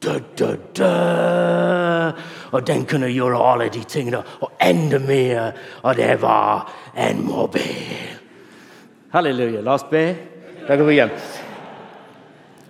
Da, 0.00 0.16
da, 0.36 0.54
da. 0.76 2.12
Og 2.56 2.64
den 2.66 2.86
kunne 2.88 3.10
gjøre 3.12 3.40
alle 3.52 3.68
de 3.72 3.84
tingene, 3.84 4.22
og 4.40 4.56
enda 4.64 5.00
mer. 5.04 5.52
Og 5.84 5.96
det 5.96 6.14
var 6.22 6.72
en 6.96 7.20
mobil. 7.24 8.16
Halleluja. 9.12 9.60
La 9.64 9.76
oss 9.76 9.88
be. 9.90 10.04
Da 10.66 10.76
går 10.76 10.88
vi 10.88 11.00
hjem. 11.00 11.14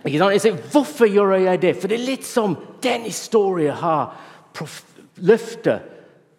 Jeg 0.05 0.41
sier, 0.41 0.57
Hvorfor 0.73 1.07
gjør 1.07 1.35
jeg 1.37 1.61
det? 1.63 1.75
For 1.77 1.89
det 1.89 1.99
er 1.99 2.07
litt 2.07 2.25
som 2.25 2.57
den 2.83 3.05
historien 3.09 3.77
har 3.77 4.15
prof 4.57 4.83
løfter, 5.21 5.83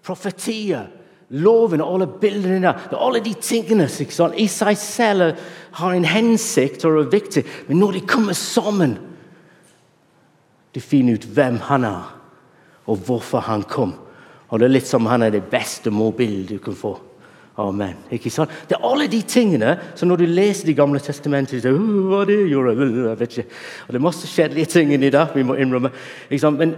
profetier, 0.01 0.87
loven 1.29 1.83
og 1.83 1.93
alle 1.93 2.07
bildene. 2.21 2.73
Alle 2.97 3.21
de 3.23 3.33
tingene 3.37 3.85
i 3.85 4.47
seg 4.49 4.77
selv 4.79 5.37
har 5.77 5.93
en 5.93 6.07
hensikt 6.07 6.85
og 6.89 6.97
er 7.03 7.11
viktig. 7.13 7.45
Men 7.67 7.79
når 7.83 7.99
de 7.99 8.07
kommer 8.07 8.37
sammen, 8.37 8.99
De 10.71 10.79
finner 10.79 11.17
ut 11.19 11.25
hvem 11.35 11.57
han 11.67 11.83
er, 11.83 12.03
og 12.87 13.01
hvorfor 13.03 13.41
han 13.43 13.63
kom. 13.67 13.91
Og 14.47 14.59
Det 14.59 14.65
er 14.65 14.71
litt 14.71 14.87
som 14.87 15.05
han 15.05 15.23
er 15.25 15.29
det 15.29 15.49
beste 15.51 15.91
mobilen 15.91 16.45
du 16.47 16.59
kan 16.63 16.73
få. 16.73 16.93
Amen. 17.61 17.97
Ikke 18.11 18.31
sant? 18.33 18.51
Det 18.69 18.77
er 18.77 18.85
alle 18.87 19.05
de 19.11 19.21
tingene 19.27 19.75
som 19.95 20.09
når 20.09 20.23
du 20.23 20.25
leser 20.31 20.69
De 20.69 20.75
gamle 20.77 20.99
testamentet 21.03 21.61
så, 21.61 21.71
hva 21.71 22.23
det 22.25 22.39
gjorde, 22.49 22.73
jeg 22.79 23.19
vet 23.19 23.37
ikke. 23.37 23.47
Og 23.85 23.93
Det 23.93 23.99
er 23.99 24.05
masse 24.07 24.27
kjedelige 24.27 24.71
ting 24.73 24.93
inni 24.93 25.11
der. 25.13 25.33
vi 25.35 25.43
må 25.43 25.55
innrømme. 25.55 25.91
Ikke 26.29 26.41
sant? 26.41 26.57
Men 26.57 26.75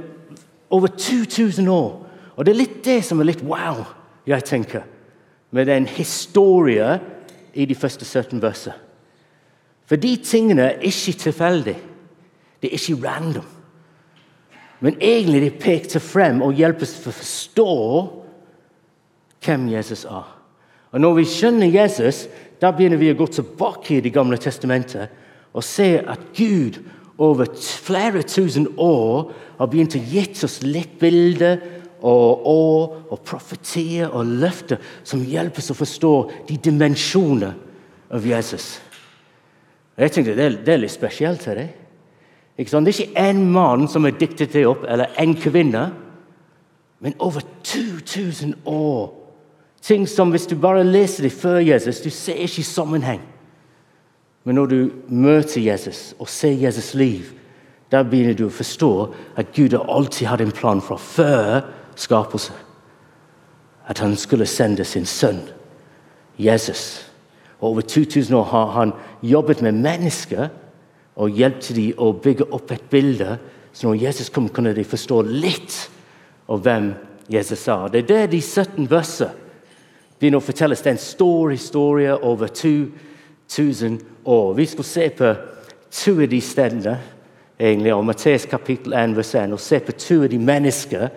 over 0.70 0.88
2000 0.88 1.68
år. 1.70 2.06
Og 2.36 2.46
det 2.46 2.52
er 2.54 2.58
litt 2.58 2.80
det 2.86 3.04
som 3.06 3.20
er 3.20 3.30
litt 3.30 3.44
wow, 3.46 3.84
jeg 4.26 4.44
tenker, 4.44 4.82
med 5.52 5.66
den 5.70 5.86
historien 5.86 7.00
i 7.54 7.66
de 7.66 7.76
første 7.76 8.06
17 8.06 8.42
versene. 8.42 8.74
For 9.86 9.96
de 9.96 10.16
tingene 10.16 10.62
er 10.62 10.86
ikke 10.88 11.14
tilfeldige. 11.28 11.80
Det 12.62 12.72
er 12.72 12.80
ikke 12.80 13.08
random. 13.08 13.46
Men 14.80 14.98
egentlig 15.02 15.42
de 15.42 15.50
peker 15.60 16.00
frem 16.00 16.42
og 16.42 16.58
hjelper 16.58 16.88
oss 16.88 17.08
å 17.08 17.12
forstå 17.14 17.74
hvem 19.44 19.68
Jesus 19.72 20.06
er. 20.06 20.26
Og 20.94 21.02
Når 21.02 21.14
vi 21.18 21.26
skjønner 21.26 21.74
Jesus, 21.74 22.28
da 22.62 22.72
begynner 22.72 23.02
vi 23.02 23.12
å 23.12 23.18
gå 23.18 23.28
tilbake 23.28 23.98
i 23.98 24.02
Det 24.04 24.14
gamle 24.14 24.38
testamentet 24.38 25.22
og 25.54 25.62
se 25.66 26.00
at 26.00 26.32
Gud 26.34 26.80
over 27.22 27.46
flere 27.62 28.24
tusen 28.26 28.66
år 28.82 29.32
har 29.60 29.70
begynt 29.70 29.94
å 29.98 30.02
gi 30.02 30.24
oss 30.46 30.64
litt 30.66 30.96
bilder 31.02 31.60
og 32.02 32.48
år 32.50 32.96
og 33.14 33.22
profetier 33.26 34.10
og 34.10 34.32
løfter 34.42 34.82
som 35.06 35.22
hjelper 35.22 35.62
oss 35.62 35.72
å 35.72 35.78
forstå 35.78 36.14
de 36.50 36.58
dimensjoner 36.58 37.54
av 38.14 38.26
Jesus. 38.26 38.80
Jeg 39.98 40.12
tenkte 40.12 40.36
Det 40.36 40.46
er, 40.46 40.58
det 40.66 40.74
er 40.74 40.82
litt 40.82 40.92
spesielt. 40.92 41.48
Er 41.48 41.56
det? 41.56 41.70
Ikke 42.58 42.70
sant? 42.74 42.86
det 42.86 42.96
er 42.96 43.04
ikke 43.04 43.28
én 43.30 43.44
mann 43.54 43.88
som 43.88 44.04
har 44.04 44.18
diktet 44.18 44.54
det 44.54 44.66
opp, 44.68 44.86
eller 44.90 45.14
én 45.22 45.36
kvinne, 45.38 45.92
men 47.00 47.14
over 47.20 47.46
2000 47.64 48.56
år. 48.66 49.23
Ting 49.84 50.08
som 50.08 50.32
hvis 50.32 50.48
du 50.48 50.56
bare 50.56 50.86
leser 50.88 51.26
det 51.26 51.34
før 51.36 51.60
Jesus, 51.60 52.00
du 52.00 52.10
ser 52.10 52.40
ikke 52.40 52.64
sammenheng. 52.64 53.22
Men 54.44 54.56
når 54.56 54.66
du 54.66 54.78
møter 55.08 55.62
Jesus 55.62 56.14
og 56.20 56.30
ser 56.32 56.56
Jesus' 56.56 56.94
liv, 56.98 57.34
da 57.92 58.04
begynner 58.04 58.36
du 58.36 58.46
å 58.48 58.54
forstå 58.54 58.92
at 59.38 59.52
Gud 59.56 59.76
har 59.76 59.90
alltid 59.92 60.28
hatt 60.28 60.42
en 60.42 60.56
plan 60.56 60.82
fra 60.82 60.98
før 60.98 61.68
skapelse. 62.00 62.56
At 63.88 64.00
han 64.00 64.16
skulle 64.16 64.48
sende 64.48 64.86
sin 64.88 65.06
sønn, 65.06 65.44
Jesus. 66.40 67.04
Og 67.60 67.74
over 67.74 67.82
2000 67.82 68.36
år 68.40 68.50
har 68.56 68.72
han 68.78 68.96
jobbet 69.22 69.62
med 69.62 69.84
mennesker 69.84 70.48
og 71.16 71.30
hjulpet 71.30 71.76
dem 71.76 72.00
å 72.00 72.14
bygge 72.16 72.48
opp 72.56 72.72
et 72.72 72.90
bilde. 72.90 73.38
Så 73.74 73.88
når 73.88 74.02
Jesus 74.08 74.32
kom, 74.32 74.48
kunne 74.50 74.74
de 74.74 74.88
forstå 74.88 75.22
litt 75.28 75.76
av 76.48 76.64
hvem 76.64 76.94
Jesus 77.32 77.68
er. 77.68 77.90
Det 77.92 78.04
er 78.04 78.12
det 78.14 78.26
de 78.32 78.42
17 78.42 78.90
verser 78.90 79.43
begynner 80.24 80.40
å 80.40 80.46
fortelle. 80.46 80.76
Det 80.80 80.88
er 80.88 80.96
en 80.96 81.04
stor 81.04 81.52
historie 81.52 82.14
over 82.16 82.48
2000 82.48 83.98
år. 84.24 84.54
Vi 84.56 84.66
skal 84.72 84.88
se 84.88 85.10
på 85.18 85.34
to 85.92 86.14
av 86.16 86.30
de 86.32 86.40
stedene 86.42 86.94
egentlig, 87.60 87.92
og 87.94 88.06
Matteus 88.08 88.46
kapittel 88.48 88.96
1, 88.96 89.18
vers 89.18 89.34
1, 89.36 89.56
og 89.56 89.60
se 89.60 89.82
på 89.84 89.96
to 90.00 90.22
av 90.24 90.32
de 90.32 90.40
mennesker 90.40 91.10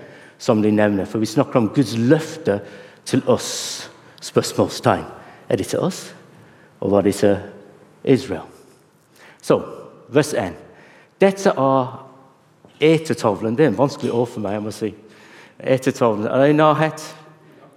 som 0.43 0.63
de 0.63 0.75
nevner. 0.75 1.07
For 1.07 1.23
vi 1.23 1.31
snakker 1.31 1.61
om 1.61 1.71
Guds 1.75 1.95
løfte 1.97 2.59
til 3.07 3.23
oss. 3.31 3.87
Spørsmålstegn. 4.27 5.07
Er 5.49 5.63
det 5.63 5.69
til 5.71 5.85
oss, 5.87 6.11
og 6.83 6.91
var 6.91 7.07
det 7.07 7.15
til 7.15 7.37
Israel? 8.03 8.49
Så, 9.39 9.61
vers 10.11 10.35
1. 10.35 10.59
Dette 11.23 11.55
er 11.55 11.97
etetavlen. 12.83 13.55
Det 13.55 13.69
er 13.69 13.71
en 13.71 13.79
vanskelig 13.79 14.11
ord 14.13 14.27
for 14.35 14.43
meg. 14.43 14.59
jeg 14.59 14.67
må 14.67 14.75
si. 14.75 14.95
Etetavlen. 15.63 16.27
Er 16.27 16.43
det 16.43 16.51
i 16.51 16.59
nærhet? 16.59 17.11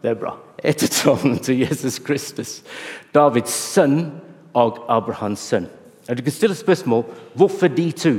Det 0.02 0.10
er 0.10 0.24
bra. 0.26 0.40
Etetavlen 0.64 1.40
til 1.40 1.60
Jesus 1.64 2.00
Kristus. 2.00 2.60
Davids 3.16 3.54
sønn 3.54 4.12
og 4.54 4.84
Abrahams 4.90 5.40
sønn. 5.40 5.68
Du 6.10 6.24
kan 6.24 6.34
stille 6.34 6.56
spørsmål 6.56 7.04
hvorfor 7.38 7.68
de 7.68 7.92
to. 7.92 8.14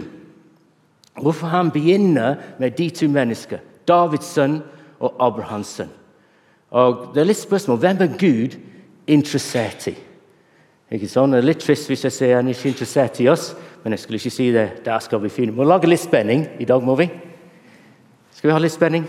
Hvorfor 1.21 1.47
han 1.47 1.71
begynner 1.71 2.37
med 2.59 2.71
de 2.71 2.91
to 2.91 3.09
mennesker. 3.09 3.59
Davids 3.89 4.27
sønn 4.27 4.61
og 5.01 5.17
Abrahams 5.21 5.67
sønn. 5.67 5.91
Og 6.71 7.11
det 7.15 7.21
er 7.21 7.31
litt 7.33 7.41
spørsmål 7.41 7.81
hvem 7.83 8.05
er 8.05 8.19
Gud 8.19 8.55
interessert 9.11 9.89
i? 9.91 9.97
Ikke 10.91 11.11
sånn? 11.11 11.35
Det 11.35 11.41
er 11.41 11.47
litt 11.47 11.63
trist 11.63 11.91
hvis 11.91 12.05
jeg 12.07 12.15
sier 12.15 12.39
han 12.39 12.51
ikke 12.51 12.71
interessert 12.71 13.19
i 13.23 13.29
oss, 13.31 13.53
men 13.83 13.95
jeg 13.95 14.03
skulle 14.03 14.19
ikke 14.19 14.35
si 14.35 14.49
det. 14.55 14.69
Der 14.87 15.03
skal 15.03 15.23
vi 15.23 15.31
finne. 15.31 15.55
Vi 15.55 15.63
må 15.63 15.67
lage 15.67 15.91
litt 15.91 16.03
spenning 16.03 16.47
i 16.63 16.67
dag, 16.67 16.83
må 16.83 16.97
vi? 16.99 17.07
Skal 18.35 18.51
vi 18.51 18.55
ha 18.55 18.63
litt 18.63 18.75
spenning? 18.75 19.07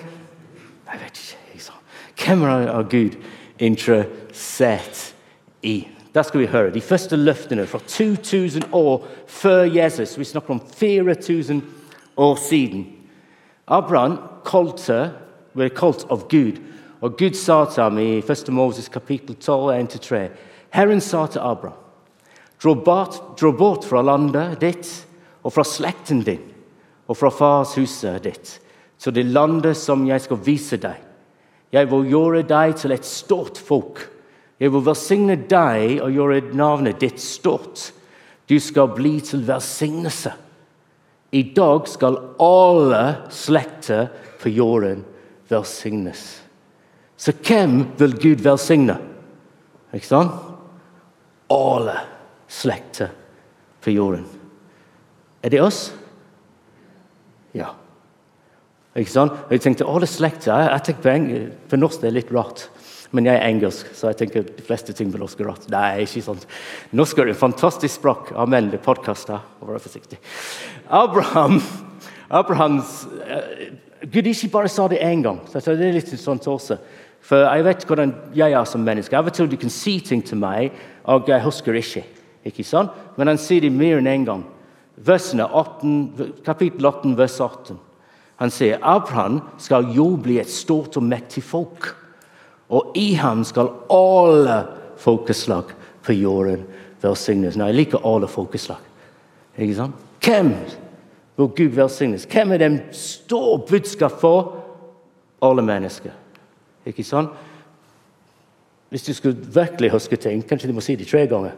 Jeg 2.28 2.38
vet 2.38 2.46
ikke. 2.46 2.46
Hvem 2.46 2.68
er 2.68 2.84
Gud 2.90 3.18
interessert 3.60 5.16
i? 5.64 5.88
Der 6.14 6.24
skal 6.24 6.40
vi 6.40 6.46
høre 6.46 6.74
de 6.74 6.82
første 6.82 7.16
løftene 7.16 7.68
fra 7.68 7.80
2000 7.80 8.64
år 8.72 9.08
før 9.28 9.64
Jesus. 9.64 10.20
Vi 10.20 10.24
snakker 10.24 10.54
om 10.54 10.62
4000 10.76 11.62
år 12.18 12.36
siden. 12.36 12.88
Abraham 13.68 14.20
kalte, 14.46 15.12
ble 15.56 15.70
kalt 15.70 16.06
av 16.12 16.28
Gud. 16.30 16.60
Og 17.02 17.18
Gud 17.18 17.34
sa 17.34 17.66
til 17.66 17.84
ham 17.84 17.98
i 17.98 18.20
1. 18.20 18.50
Moses 18.50 18.90
kapittel 18.90 19.36
12, 19.36 19.72
1-3 19.82 20.28
Herren 20.70 21.02
sa 21.02 21.26
til 21.28 21.40
Abraham 21.40 21.78
Dra 22.64 23.52
bort 23.52 23.86
fra 23.86 24.02
landet 24.02 24.62
ditt 24.62 25.06
og 25.44 25.54
fra 25.54 25.64
slekten 25.64 26.22
din 26.22 26.44
og 27.08 27.18
fra 27.18 27.30
fars 27.30 27.74
huset 27.76 28.24
ditt 28.24 28.60
til 29.00 29.16
det 29.16 29.26
landet 29.26 29.78
som 29.78 30.06
jeg 30.06 30.22
skal 30.22 30.38
vise 30.46 30.78
deg. 30.78 31.11
Jeg 31.72 31.88
vil 31.92 32.10
gjøre 32.12 32.44
deg 32.48 32.76
til 32.80 32.94
et 32.96 33.08
stort 33.08 33.60
folk. 33.60 34.04
Jeg 34.62 34.74
vil 34.74 34.84
velsigne 34.86 35.38
deg 35.50 36.02
og 36.04 36.14
gjøre 36.14 36.54
navnet 36.58 37.00
ditt 37.02 37.22
stort. 37.24 37.88
Du 38.50 38.60
skal 38.60 38.92
bli 38.92 39.16
til 39.24 39.46
velsignelse. 39.48 40.34
I 41.32 41.44
dag 41.56 41.88
skal 41.88 42.20
alle 42.44 43.04
slekter 43.32 44.10
på 44.42 44.52
jorden 44.52 45.06
velsignes. 45.52 46.42
Så 47.16 47.34
hvem 47.46 47.86
vil 48.00 48.18
Gud 48.20 48.44
velsigne? 48.44 48.98
Ikke 49.96 50.08
sant? 50.08 50.36
Alle 51.52 51.98
slekter 52.52 53.12
på 53.84 53.94
jorden. 53.96 54.26
Er 55.44 55.50
det 55.50 55.62
oss? 55.64 55.84
Ja. 57.56 57.74
Ikke 59.00 59.12
sant? 59.12 59.36
Jeg 59.52 59.64
tenkte 59.64 59.88
alle 59.88 60.08
slekter 60.10 60.52
jeg, 60.52 60.70
jeg 60.72 60.86
tenker 60.90 61.04
på, 61.06 61.44
på 61.72 61.80
norsk 61.80 62.02
det 62.02 62.10
er 62.10 62.18
litt 62.18 62.32
rart. 62.36 62.66
Men 63.12 63.28
jeg 63.28 63.36
er 63.36 63.50
engelsk, 63.50 63.90
så 63.96 64.12
jeg 64.12 64.22
tenker 64.22 64.44
de 64.48 64.64
fleste 64.64 64.94
ting 64.96 65.12
på 65.12 65.20
norsk 65.20 65.40
er 65.44 65.50
rart. 65.52 65.68
Nei, 65.72 66.04
ikke 66.06 66.24
sånn. 66.24 66.40
Norsk 66.96 67.20
er 67.20 67.32
et 67.32 67.40
fantastisk 67.40 68.00
språk. 68.00 68.32
Amen. 68.40 68.70
Det 68.72 68.80
er 68.80 68.86
podkaster. 68.86 69.44
Vær 69.68 69.84
forsiktig. 69.84 70.20
Abraham, 70.88 71.60
Abrahams 72.32 73.02
uh, 73.28 73.68
Gud 74.12 74.32
ikke 74.32 74.50
bare 74.56 74.72
sa 74.72 74.88
det 74.90 75.02
én 75.04 75.24
gang. 75.24 75.44
Så 75.52 75.60
det 75.76 75.90
er 75.90 76.00
litt 76.00 76.16
sånn 76.18 76.40
også. 76.40 76.80
For 77.22 77.44
jeg 77.44 77.68
vet 77.68 77.84
hvordan 77.86 78.16
jeg 78.34 78.56
er 78.58 78.66
som 78.66 78.82
menneske. 78.84 79.16
Av 79.18 79.28
og 79.28 79.36
til 79.36 79.52
du 79.52 79.60
kan 79.60 79.72
si 79.72 80.00
ting 80.02 80.24
til 80.26 80.40
meg, 80.42 80.72
og 81.04 81.30
jeg 81.30 81.44
husker 81.44 81.78
ikke. 81.78 82.08
ikke 82.48 82.66
sant? 82.66 82.96
Men 83.20 83.30
han 83.30 83.40
sier 83.40 83.62
det 83.62 83.76
mer 83.76 84.00
enn 84.00 84.08
én 84.08 84.22
en 84.22 84.28
gang. 84.32 84.44
Versene 84.96 85.46
18, 85.46 86.42
kapittel 86.48 86.88
18, 86.88 87.18
vers 87.20 87.38
18. 87.44 87.78
Han 88.42 88.50
sier 88.50 88.82
Abraham 88.82 89.42
skal 89.62 89.92
jo 89.94 90.16
bli 90.18 90.40
et 90.42 90.50
stort 90.50 90.98
og 90.98 91.06
mektig 91.06 91.44
folk. 91.46 91.92
Og 92.74 92.96
i 92.98 93.12
ham 93.20 93.44
skal 93.46 93.70
alle 93.94 94.64
folkeslag 94.98 95.76
på 96.02 96.16
jorden 96.18 96.64
velsignes. 97.04 97.58
Nei, 97.58 97.70
jeg 97.70 97.80
liker 97.84 98.08
alle 98.08 98.30
folkeslag. 98.32 98.82
Ikke 99.62 99.78
sant? 99.78 100.08
Hvem 100.26 100.56
vil 101.38 101.54
Gud 101.58 101.78
velsignes? 101.78 102.26
Hvem 102.26 102.56
er 102.56 102.64
den 102.64 102.82
store 102.98 103.62
budskap 103.70 104.18
for 104.22 104.56
alle 105.46 105.62
mennesker? 105.66 106.18
Ikke 106.86 107.06
sant? 107.06 107.30
Hvis 108.90 109.06
du 109.06 109.14
skulle 109.14 109.38
virkelig 109.54 109.92
huske 109.94 110.18
ting, 110.18 110.42
kanskje 110.48 110.68
du 110.68 110.74
må 110.74 110.82
si 110.82 110.98
det 110.98 111.08
tre 111.08 111.28
ganger. 111.30 111.54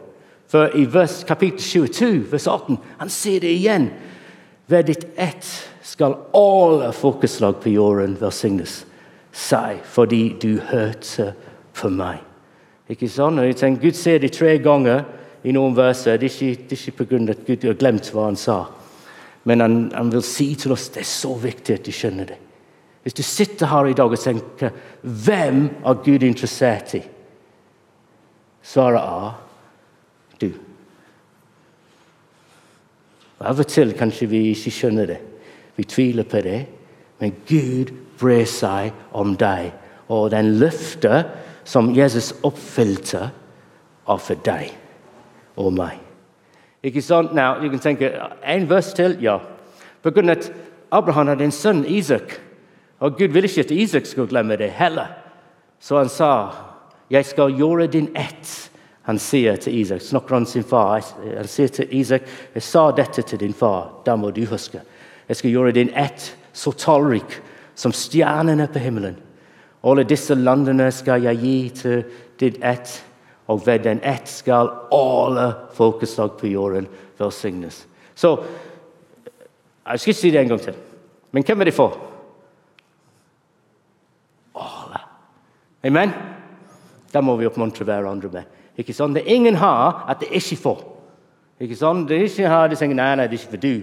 For 0.52 0.68
i 0.76 0.84
vers, 0.84 1.22
kapittel 1.24 1.64
22, 1.64 2.32
vers 2.32 2.46
18, 2.46 2.76
han 2.98 3.10
sier 3.10 3.40
det 3.40 3.56
igjen. 3.56 3.88
Ved 4.68 4.84
ditt 4.92 5.08
ett 5.16 5.48
skal 5.94 6.16
alle 6.34 6.90
folkeslag 6.92 7.60
på 7.62 7.70
jorden 7.70 8.16
velsignes 8.18 8.80
seg 9.34 9.82
fordi 9.86 10.22
du 10.42 10.56
hørte 10.70 11.32
for 11.74 11.92
meg. 11.94 12.18
Ikke 12.90 13.08
sånn? 13.08 13.38
Og 13.38 13.46
jeg 13.46 13.58
tenker, 13.60 13.88
Gud 13.88 13.98
ser 13.98 14.18
det 14.22 14.32
tre 14.34 14.56
ganger 14.62 15.04
i 15.46 15.52
noen 15.54 15.76
verser. 15.76 16.18
Det 16.18 16.28
er 16.28 16.34
ikke, 16.34 16.64
det 16.68 16.76
er 16.76 16.80
ikke 16.82 17.06
pga. 17.06 17.20
at 17.30 17.44
Gud 17.46 17.66
har 17.68 17.78
glemt 17.78 18.10
hva 18.12 18.26
han 18.26 18.38
sa. 18.38 18.58
Men 19.44 19.60
han, 19.60 19.76
han, 19.94 20.10
vil 20.10 20.24
si 20.26 20.48
til 20.58 20.74
oss 20.74 20.88
det 20.94 21.04
er 21.04 21.10
så 21.10 21.34
viktig 21.38 21.78
at 21.78 21.86
du 21.86 21.92
skjønner 21.94 22.30
det. 22.32 22.38
Hvis 23.04 23.18
du 23.18 23.22
sitter 23.22 23.68
her 23.68 23.86
i 23.86 23.96
dag 23.96 24.10
og 24.10 24.20
tenker 24.20 24.72
hvem 25.02 25.66
er 25.84 26.00
Gud 26.04 26.24
interessert 26.24 26.94
i? 26.98 27.02
Svaret 28.64 29.04
er 29.04 30.40
du. 30.40 30.48
Av 33.44 33.60
og 33.60 33.68
til 33.68 33.92
kanskje 33.94 34.30
vi 34.30 34.42
ikke 34.54 34.72
skjønner 34.72 35.12
det. 35.12 35.20
Vi 35.76 35.84
tviler 35.84 36.22
på 36.22 36.40
det. 36.40 36.66
Men 37.20 37.34
Gud 37.48 37.92
bryr 38.18 38.44
seg 38.44 38.92
om 39.12 39.36
deg. 39.36 39.72
Og 40.08 40.30
den 40.30 40.58
løftet 40.60 41.30
som 41.64 41.94
Jesus 41.96 42.34
oppfylte, 42.44 43.30
er 44.04 44.20
for 44.20 44.40
deg 44.44 44.74
og 45.56 45.72
meg. 45.72 45.96
Ikke 46.84 47.00
sant? 47.02 47.32
Now, 47.32 47.56
du 47.56 47.70
kan 47.72 47.80
tenke 47.80 48.10
En 48.44 48.68
vers 48.68 48.92
til? 48.92 49.16
Ja. 49.24 49.38
På 50.02 50.12
grunn 50.12 50.28
av 50.28 50.36
at 50.36 50.50
Abraham 50.92 51.30
hadde 51.32 51.46
en 51.48 51.54
sønn, 51.54 51.84
Isak. 51.88 52.36
Og 53.00 53.16
Gud 53.16 53.32
ville 53.32 53.48
ikke 53.48 53.64
at 53.64 53.70
Isak 53.70 54.06
skulle 54.06 54.28
glemme 54.28 54.56
det 54.60 54.70
heller. 54.76 55.06
Så 55.80 55.98
han 55.98 56.08
sa, 56.08 56.50
'Jeg 57.10 57.24
skal 57.24 57.56
gjøre 57.56 57.86
din 57.86 58.08
ett'. 58.16 58.70
Han 59.02 59.18
sier 59.18 59.56
til 59.56 59.78
Isak, 59.80 60.00
snakker 60.00 60.36
om 60.36 60.44
sin 60.44 60.64
far. 60.64 61.00
Han 61.36 61.46
sier 61.46 61.68
til 61.68 61.88
Isak, 61.90 62.22
'Jeg 62.54 62.62
sa 62.62 62.90
dette 62.90 63.22
til 63.22 63.40
din 63.40 63.54
far. 63.54 63.92
Da 64.06 64.16
må 64.16 64.30
du 64.30 64.44
huske.' 64.44 64.80
'Jeg 65.28 65.36
skal 65.36 65.50
gjøre 65.50 65.72
din 65.72 65.90
ett 65.96 66.36
så 66.52 66.72
tallrik 66.72 67.40
som 67.74 67.92
stjernene 67.92 68.66
på 68.66 68.78
himmelen. 68.78 69.16
Alle 69.84 70.04
disse 70.04 70.34
landene 70.34 70.90
skal 70.92 71.22
jeg 71.22 71.36
gi 71.36 71.68
til 71.68 72.04
ditt 72.40 72.58
ett, 72.64 73.04
og 73.46 73.66
ved 73.66 73.84
den 73.84 74.00
ett 74.02 74.28
skal 74.28 74.70
alle 74.92 75.54
folkeslag 75.72 76.38
på 76.40 76.46
jorden 76.46 76.88
velsignes. 77.18 77.86
Så 78.14 78.42
Jeg 79.86 80.00
skal 80.00 80.10
ikke 80.10 80.20
si 80.20 80.30
det 80.30 80.40
en 80.40 80.48
gang 80.48 80.60
til. 80.60 80.74
Men 81.32 81.44
hvem 81.44 81.60
er 81.60 81.64
det 81.64 81.74
for? 81.74 81.98
Alle. 84.56 85.00
Amen? 85.84 86.12
Det 87.12 87.24
må 87.24 87.36
vi 87.36 87.46
oppmuntre 87.46 87.84
hverandre 87.84 88.30
med. 88.32 88.42
Ikke 88.78 88.94
sånn? 88.96 89.12
Det 89.12 89.26
ingen 89.28 89.58
har 89.60 90.06
at 90.08 90.22
det 90.22 90.30
ikke 90.32 90.56
får. 90.56 90.80
Ikke 91.60 91.76
sånn? 91.76 92.06
Det 92.08 92.16
er 92.16 92.24
ikke 92.30 92.48
har 92.48 92.70
de 92.72 92.78
sier 92.80 92.94
nei, 92.94 93.10
nei, 93.14 93.26
det 93.28 93.36
er 93.36 93.42
ikke 93.42 93.52
for 93.58 93.62
du. 93.62 93.74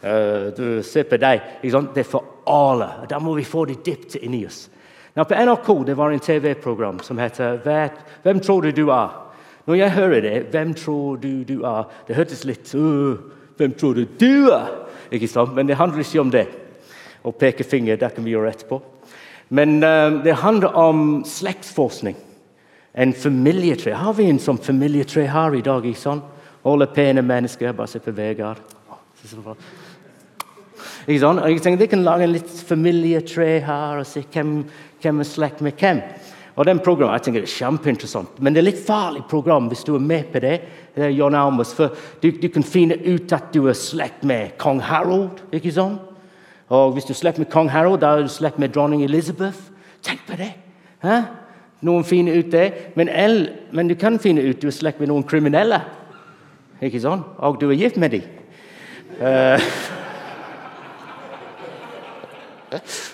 Uh, 0.00 0.50
du 0.56 0.82
ser 0.82 1.04
på 1.04 1.18
sånn? 1.20 1.90
Det 1.94 2.04
er 2.04 2.08
for 2.08 2.44
alle. 2.48 3.06
Da 3.08 3.18
må 3.20 3.34
vi 3.36 3.44
få 3.44 3.66
det 3.68 3.82
dypt 3.84 4.16
inni 4.20 4.46
oss. 4.46 4.68
Nå, 5.14 5.24
på 5.24 5.34
NRK 5.34 5.68
det 5.86 5.96
var 5.98 6.10
en 6.10 6.22
TV-program 6.22 7.00
som 7.02 7.18
heter 7.18 7.60
'Hvem 8.22 8.40
tror 8.40 8.62
du 8.62 8.72
du 8.72 8.90
er?' 8.90 9.10
Når 9.66 9.74
jeg 9.74 9.90
hører 9.90 10.20
det, 10.20 10.50
'Hvem 10.50 10.74
tror 10.74 11.16
du 11.16 11.44
du 11.44 11.62
er?' 11.64 11.84
Det 12.06 12.16
hørtes 12.16 12.44
litt 12.44 12.64
'Hvem 12.74 13.74
tror 13.78 13.94
du 13.94 14.04
du 14.04 14.50
er?' 14.50 14.86
Ikke 15.12 15.28
sant? 15.28 15.54
Men 15.54 15.66
det 15.66 15.76
handler 15.76 15.98
ikke 15.98 16.20
om 16.20 16.30
det. 16.30 16.46
Å 17.24 17.32
peke 17.32 17.64
finger, 17.64 17.96
det 17.96 18.14
kan 18.14 18.24
vi 18.24 18.30
gjøre 18.30 18.48
etterpå. 18.48 18.80
Men 19.50 19.82
um, 19.84 20.22
det 20.22 20.34
handler 20.34 20.76
om 20.78 21.24
slektsforskning. 21.26 22.16
En 22.94 23.12
familietre. 23.12 23.94
Har 23.94 24.12
vi 24.12 24.28
en 24.30 24.38
sånn 24.38 24.58
familietre 24.58 25.26
her 25.26 25.54
i 25.54 25.60
dag? 25.66 25.84
ikke 25.84 25.98
sant? 25.98 26.24
Alle 26.64 26.86
pene 26.86 27.22
mennesker. 27.22 27.72
Bare 27.72 27.90
se 27.90 27.98
på 27.98 28.14
Vegard. 28.14 28.62
Ikke 31.06 31.20
sant? 31.22 31.44
Jeg 31.46 31.62
tenkte, 31.62 31.84
De 31.84 31.90
kan 31.94 32.04
lage 32.04 32.26
en 32.26 32.34
litt 32.34 32.50
familietre 32.68 33.60
her 33.64 34.00
og 34.00 34.06
se 34.08 34.24
hvem 34.32 34.64
hvem 35.00 35.22
er 35.22 35.28
slekt 35.28 35.62
med 35.64 35.78
hvem. 35.80 36.02
Og 36.56 36.66
den 36.66 36.80
programmet, 36.84 37.20
jeg 37.20 37.22
tenker 37.28 37.44
det 37.44 37.48
er 37.48 37.58
kjempeinteressant, 37.58 38.40
Men 38.40 38.52
det 38.52 38.60
er 38.60 38.68
litt 38.68 38.86
farlig 38.86 39.22
program 39.28 39.68
hvis 39.70 39.84
du 39.86 39.94
er 39.94 40.04
med 40.04 40.32
på 40.32 40.40
det. 40.40 40.60
det 40.94 41.04
er 41.04 41.10
John 41.10 41.34
Almus, 41.34 41.72
for 41.72 41.94
du, 42.22 42.30
du, 42.30 42.48
kan 42.48 42.62
finne 42.62 42.96
ut 42.96 43.32
at 43.32 43.52
du 43.54 43.68
er 43.68 43.72
slekt 43.72 44.24
med 44.24 44.58
kong 44.58 44.80
Harold. 44.80 45.40
ikke 45.52 45.72
sånn? 45.72 45.98
Og 46.68 46.92
Hvis 46.94 47.04
du 47.04 47.12
er 47.12 47.20
slekt 47.22 47.38
med 47.38 47.50
kong 47.50 47.70
Harold, 47.70 48.00
da 48.00 48.16
er 48.16 48.22
du 48.22 48.28
slekt 48.28 48.58
med 48.58 48.74
dronning 48.74 49.02
Elizabeth. 49.04 49.70
Tenk 50.02 50.20
på 50.26 50.36
det! 50.36 50.52
Hæ? 51.02 51.22
Noen 51.82 52.04
finner 52.04 52.36
ut 52.36 52.52
det. 52.52 52.92
Men, 52.94 53.08
el, 53.08 53.48
men 53.72 53.88
du 53.88 53.94
kan 53.94 54.18
finne 54.18 54.42
ut 54.42 54.60
du 54.60 54.68
er 54.68 54.74
slekt 54.74 55.00
med 55.00 55.08
noen 55.08 55.24
kriminelle. 55.24 55.80
Ikke 56.82 57.00
sånn? 57.00 57.24
Og 57.38 57.60
du 57.60 57.70
er 57.70 57.78
gift 57.78 57.96
med 57.96 58.10
dem. 58.10 58.22
Uh, 59.20 59.56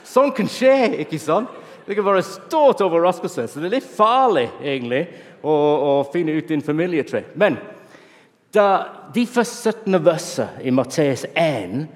sånn 0.06 0.34
kan 0.36 0.50
skje, 0.50 0.76
ikke 1.04 1.20
sant? 1.22 1.52
Det 1.86 1.94
kan 1.94 2.06
være 2.06 2.24
stort 2.26 2.82
overraskelse, 2.82 3.46
så 3.46 3.62
det 3.62 3.68
er 3.68 3.76
litt 3.76 3.88
farlig 3.96 4.48
egentlig 4.58 5.04
å, 5.46 5.54
å 5.54 5.90
finne 6.10 6.34
ut 6.34 6.48
din 6.50 6.64
familietre. 6.64 7.22
Men 7.38 7.60
da, 8.54 8.66
de 9.14 9.26
første 9.28 9.72
17 9.84 10.00
versene 10.02 10.66
i 10.66 10.74
Matteus 10.74 11.26
1 11.34 11.86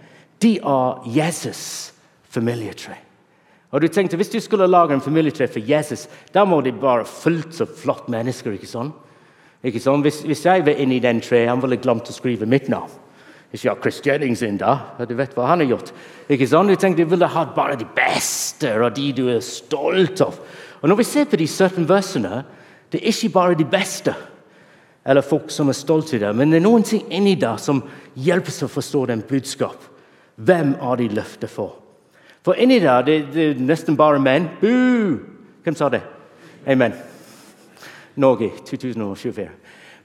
de 0.40 0.57
er 0.57 1.09
Jesus' 1.17 1.93
familietre. 2.31 2.97
Og 3.71 3.83
du 3.83 3.88
tenkte, 3.88 4.17
Hvis 4.17 4.29
du 4.29 4.40
skulle 4.40 4.67
lage 4.67 4.95
en 4.95 5.00
familietre 5.00 5.49
for 5.49 5.61
Jesus, 5.61 6.09
da 6.35 6.45
må 6.45 6.61
de 6.61 6.73
bare 6.73 7.05
fullt 7.05 7.55
så 7.55 7.67
flott 7.67 8.09
mennesker. 8.09 8.52
ikke 8.52 8.67
sant? 8.67 8.95
Ikke 9.62 9.81
sant? 9.81 10.02
Hvis, 10.02 10.23
hvis 10.23 10.45
jeg 10.45 10.67
var 10.67 10.73
inni 10.73 10.99
den 10.99 11.21
treet, 11.21 11.49
han 11.49 11.62
ville 11.62 11.76
glemt 11.76 12.09
å 12.09 12.12
skrive 12.12 12.47
mitt 12.47 12.69
navn. 12.69 12.90
Ikke 13.50 13.73
at 13.73 13.83
Chris 13.83 14.00
Jennings 14.07 14.42
inn 14.47 14.61
da, 14.61 14.76
du 15.09 15.14
vet 15.19 15.33
hva 15.35 15.49
han 15.50 15.64
har 15.64 15.73
gjort. 15.73 15.92
Ikke 16.30 16.47
sånn? 16.47 16.71
Du 16.71 16.76
tenkte 16.78 17.02
du 17.02 17.11
ville 17.11 17.26
ha 17.26 17.45
bare 17.54 17.78
de 17.80 17.87
beste 17.97 18.71
og 18.78 18.92
de 18.95 19.09
du 19.16 19.25
er 19.33 19.42
stolt 19.42 20.23
av. 20.23 20.38
Og 20.80 20.88
Når 20.88 21.00
vi 21.00 21.07
ser 21.09 21.26
på 21.26 21.40
de 21.40 21.49
17 21.49 21.88
versene, 21.88 22.45
det 22.92 23.00
er 23.00 23.11
ikke 23.11 23.35
bare 23.35 23.59
de 23.59 23.66
beste 23.66 24.14
eller 25.04 25.25
folk 25.25 25.50
som 25.50 25.71
er 25.73 25.78
stolte 25.78 26.16
i 26.16 26.21
det, 26.21 26.30
men 26.37 26.52
det 26.52 26.59
er 26.61 26.66
noen 26.66 26.85
ting 26.85 27.07
inni 27.09 27.33
der 27.40 27.57
som 27.59 27.81
hjelper 28.20 28.53
oss 28.53 28.66
å 28.66 28.68
forstå 28.68 29.07
den 29.09 29.22
budskap. 29.27 29.87
Hvem 30.37 30.75
er 30.77 31.01
de 31.01 31.09
løftet 31.16 31.51
for? 31.51 31.79
For 32.44 32.57
inni 32.61 32.79
der 32.81 33.05
det, 33.05 33.16
det 33.35 33.46
er 33.46 33.62
nesten 33.64 33.96
bare 33.96 34.20
menn. 34.20 34.48
Bu! 34.61 35.18
Hvem 35.64 35.77
sa 35.77 35.88
det? 35.92 36.03
Amen. 36.68 36.94
Norge 38.20 38.51
2024. 38.68 39.48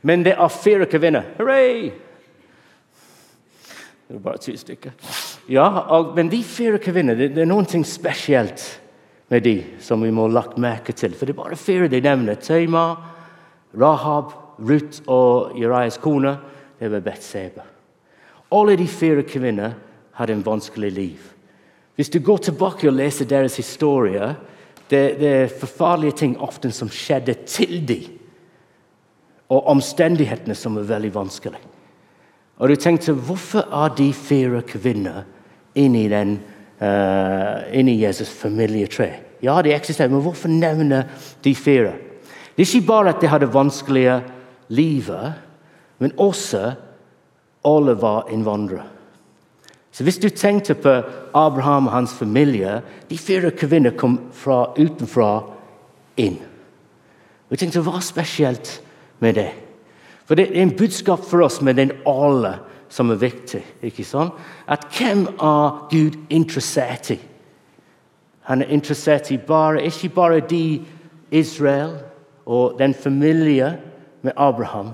Men 0.01 0.23
det 0.23 0.35
er 0.35 0.51
fire 0.51 0.87
kvinner. 0.91 1.27
Hurray! 1.37 1.91
Det 4.07 4.13
var 4.13 4.21
bare 4.21 4.37
ti 4.37 4.53
stykker. 4.57 4.91
Ja, 5.49 5.67
og, 5.89 6.15
Men 6.15 6.29
de 6.29 6.43
fire 6.43 6.77
kvinnene, 6.77 7.17
det, 7.17 7.31
det, 7.35 7.41
er 7.41 7.49
noe 7.49 7.83
spesielt 7.83 8.81
med 9.29 9.43
de 9.43 9.55
som 9.81 10.01
vi 10.01 10.11
må 10.13 10.27
lagt 10.27 10.59
merke 10.61 10.93
til. 10.93 11.13
For 11.13 11.25
det 11.25 11.33
er 11.33 11.41
bare 11.41 11.57
fire 11.57 11.89
de 11.89 12.01
nevner. 12.01 12.35
Tema, 12.35 12.95
Rahab, 13.73 14.33
Ruth 14.59 15.01
og 15.07 15.57
Jerias 15.57 15.97
kone. 15.97 16.37
Det 16.79 16.91
var 16.91 17.01
Betseba. 17.01 17.65
Alle 18.53 18.75
de 18.77 18.87
fire 18.87 19.23
kvinnene 19.25 19.73
hadde 20.15 20.33
en 20.33 20.45
vanskelig 20.45 20.91
liv. 20.91 21.31
Hvis 21.95 22.09
du 22.09 22.19
går 22.19 22.37
tilbake 22.37 22.87
og 22.87 22.93
leser 22.93 23.25
deres 23.25 23.55
historie, 23.57 24.35
det, 24.89 25.03
det 25.19 25.29
er 25.33 25.59
forferdelige 25.59 26.19
ting 26.21 26.35
ofte 26.43 26.71
som 26.71 26.91
skjedde 26.91 27.33
til 27.47 27.79
dem. 27.87 28.11
Og 29.49 29.67
omstendighetene 29.71 30.55
som 30.55 30.77
er 30.77 30.85
veldig 30.89 31.13
vanskelige. 31.15 31.74
Og 32.57 32.69
du 32.69 32.75
tenkte 32.75 33.13
hvorfor 33.13 33.67
er 33.83 33.95
de 33.97 34.13
fire 34.13 34.61
kvinner 34.67 35.23
inni, 35.75 36.07
den, 36.09 36.37
uh, 36.79 37.65
inni 37.75 37.97
Jesus 38.01 38.31
familietre? 38.31 39.09
Ja, 39.43 39.61
de 39.61 39.75
eksisterer, 39.75 40.09
men 40.09 40.23
hvorfor 40.23 40.47
nevner 40.47 41.03
de 41.43 41.55
fire? 41.55 41.93
Det 42.55 42.63
er 42.63 42.75
ikke 42.75 42.87
bare 42.87 43.11
at 43.11 43.21
de 43.21 43.27
hadde 43.27 43.53
vanskelige 43.53 44.21
livet, 44.69 45.33
men 45.99 46.11
også 46.17 46.71
alle 47.65 48.01
var 48.01 48.29
innvandrere. 48.31 48.83
Så 49.91 50.03
Hvis 50.03 50.17
du 50.17 50.29
tenkte 50.29 50.73
på 50.73 51.01
Abraham 51.33 51.87
og 51.87 51.93
hans 51.93 52.13
familie 52.13 52.81
De 53.09 53.17
fire 53.17 53.51
kvinner 53.51 53.91
kom 53.95 54.19
fra 54.33 54.73
utenfra 54.77 55.43
inn. 56.17 56.35
Jeg 57.49 57.59
tenkte, 57.59 57.79
Hva 57.79 57.95
er 57.95 58.03
spesielt 58.03 58.81
med 59.19 59.33
det? 59.33 59.51
For 60.25 60.35
det 60.35 60.49
er 60.49 60.61
en 60.61 60.77
budskap 60.77 61.25
for 61.25 61.45
oss 61.45 61.61
med 61.61 61.77
den 61.77 61.91
alle 62.07 62.57
som 62.89 63.11
er 63.11 63.21
viktig. 63.21 63.63
ikke 63.81 64.03
sant? 64.03 64.33
At 64.67 64.85
hvem 64.97 65.27
er 65.27 65.87
Gud 65.91 66.17
interessert 66.29 67.11
i? 67.11 67.19
Han 68.41 68.61
er 68.61 68.65
interessert 68.65 69.31
i 69.31 69.37
bare, 69.37 69.83
ikke 69.85 70.09
bare 70.09 70.39
de 70.39 70.81
Israel 71.31 71.97
og 72.45 72.79
den 72.79 72.93
familien 72.93 73.75
med 74.21 74.31
Abraham, 74.37 74.89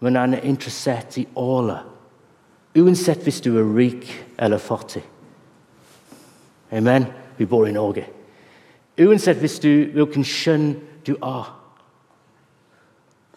men 0.00 0.16
han 0.16 0.34
er 0.34 0.40
interessert 0.40 1.18
i 1.18 1.26
alle. 1.36 1.78
Uansett 2.78 3.22
hvis 3.22 3.40
du 3.40 3.56
er 3.58 3.76
rik 3.76 4.26
eller 4.38 4.58
fattig. 4.58 5.02
Amen. 6.72 7.06
Vi 7.38 7.46
bor 7.46 7.66
i 7.66 7.72
Norge. 7.72 8.04
Uansett 9.00 9.38
hvis 9.38 9.58
du, 9.58 9.70
hvilken 9.94 10.24
kjønn 10.24 10.72
du 11.06 11.14
er 11.22 11.57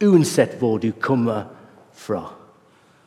uansett 0.02 0.58
hvor 0.60 0.80
du 0.82 0.92
kommer 0.92 1.46
fra. 1.94 2.24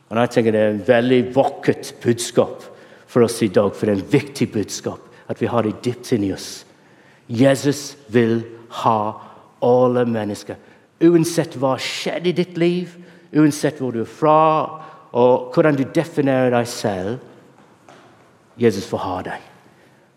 Og 0.09 0.17
jeg 0.21 0.31
tenker 0.31 0.51
Det 0.51 0.61
er 0.61 0.73
en 0.73 0.87
veldig 0.87 1.21
vakkert 1.35 1.95
budskap 2.03 2.63
for 3.07 3.25
oss 3.25 3.41
i 3.43 3.47
dag, 3.47 3.73
for 3.73 3.85
det 3.85 3.95
er 3.95 4.01
en 4.01 4.11
viktig 4.11 4.51
budskap 4.51 5.01
at 5.27 5.41
vi 5.41 5.49
har 5.49 5.65
det 5.65 5.81
dypt 5.83 6.11
inni 6.13 6.31
oss. 6.33 6.65
Jesus 7.27 7.95
vil 8.13 8.43
ha 8.83 8.99
alle 9.65 10.05
mennesker. 10.05 10.57
Uansett 11.01 11.57
hva 11.59 11.75
skjedde 11.81 12.29
i 12.29 12.35
ditt 12.37 12.57
liv, 12.57 12.91
uansett 13.33 13.79
hvor 13.81 13.95
du 13.95 14.03
er 14.03 14.09
fra, 14.09 14.41
og 15.15 15.55
hvordan 15.55 15.79
du 15.79 15.85
definerer 15.95 16.53
deg 16.53 16.69
selv. 16.69 17.17
Jesus 18.61 18.85
får 18.87 19.03
ha 19.03 19.15
deg, 19.31 19.47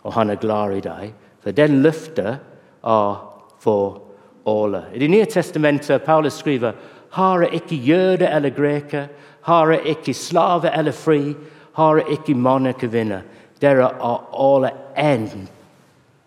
og 0.04 0.14
han 0.14 0.30
er 0.30 0.42
glad 0.42 0.76
i 0.76 0.84
deg. 0.84 1.14
For 1.42 1.56
den 1.56 1.80
løftet 1.82 2.36
er 2.38 3.16
for 3.62 4.02
alle. 4.48 4.82
I 4.94 4.98
Det 4.98 5.08
nye 5.08 5.26
testamentet 5.26 6.04
Paulus 6.04 6.38
skriver 6.40 6.72
har 7.11 7.42
ikke 7.42 7.76
jøde 7.76 8.28
eller 8.28 8.50
greker, 8.50 9.08
har 9.42 9.72
ikke 9.72 10.14
slave 10.14 10.70
eller 10.70 10.92
fri, 10.92 11.37
har 11.72 12.02
ikke 12.11 12.34
mann 12.34 12.66
eller 12.66 12.78
kvinne. 12.78 13.22
Dere 13.61 13.90
er 13.90 14.20
alle 14.32 14.70
én, 14.96 15.48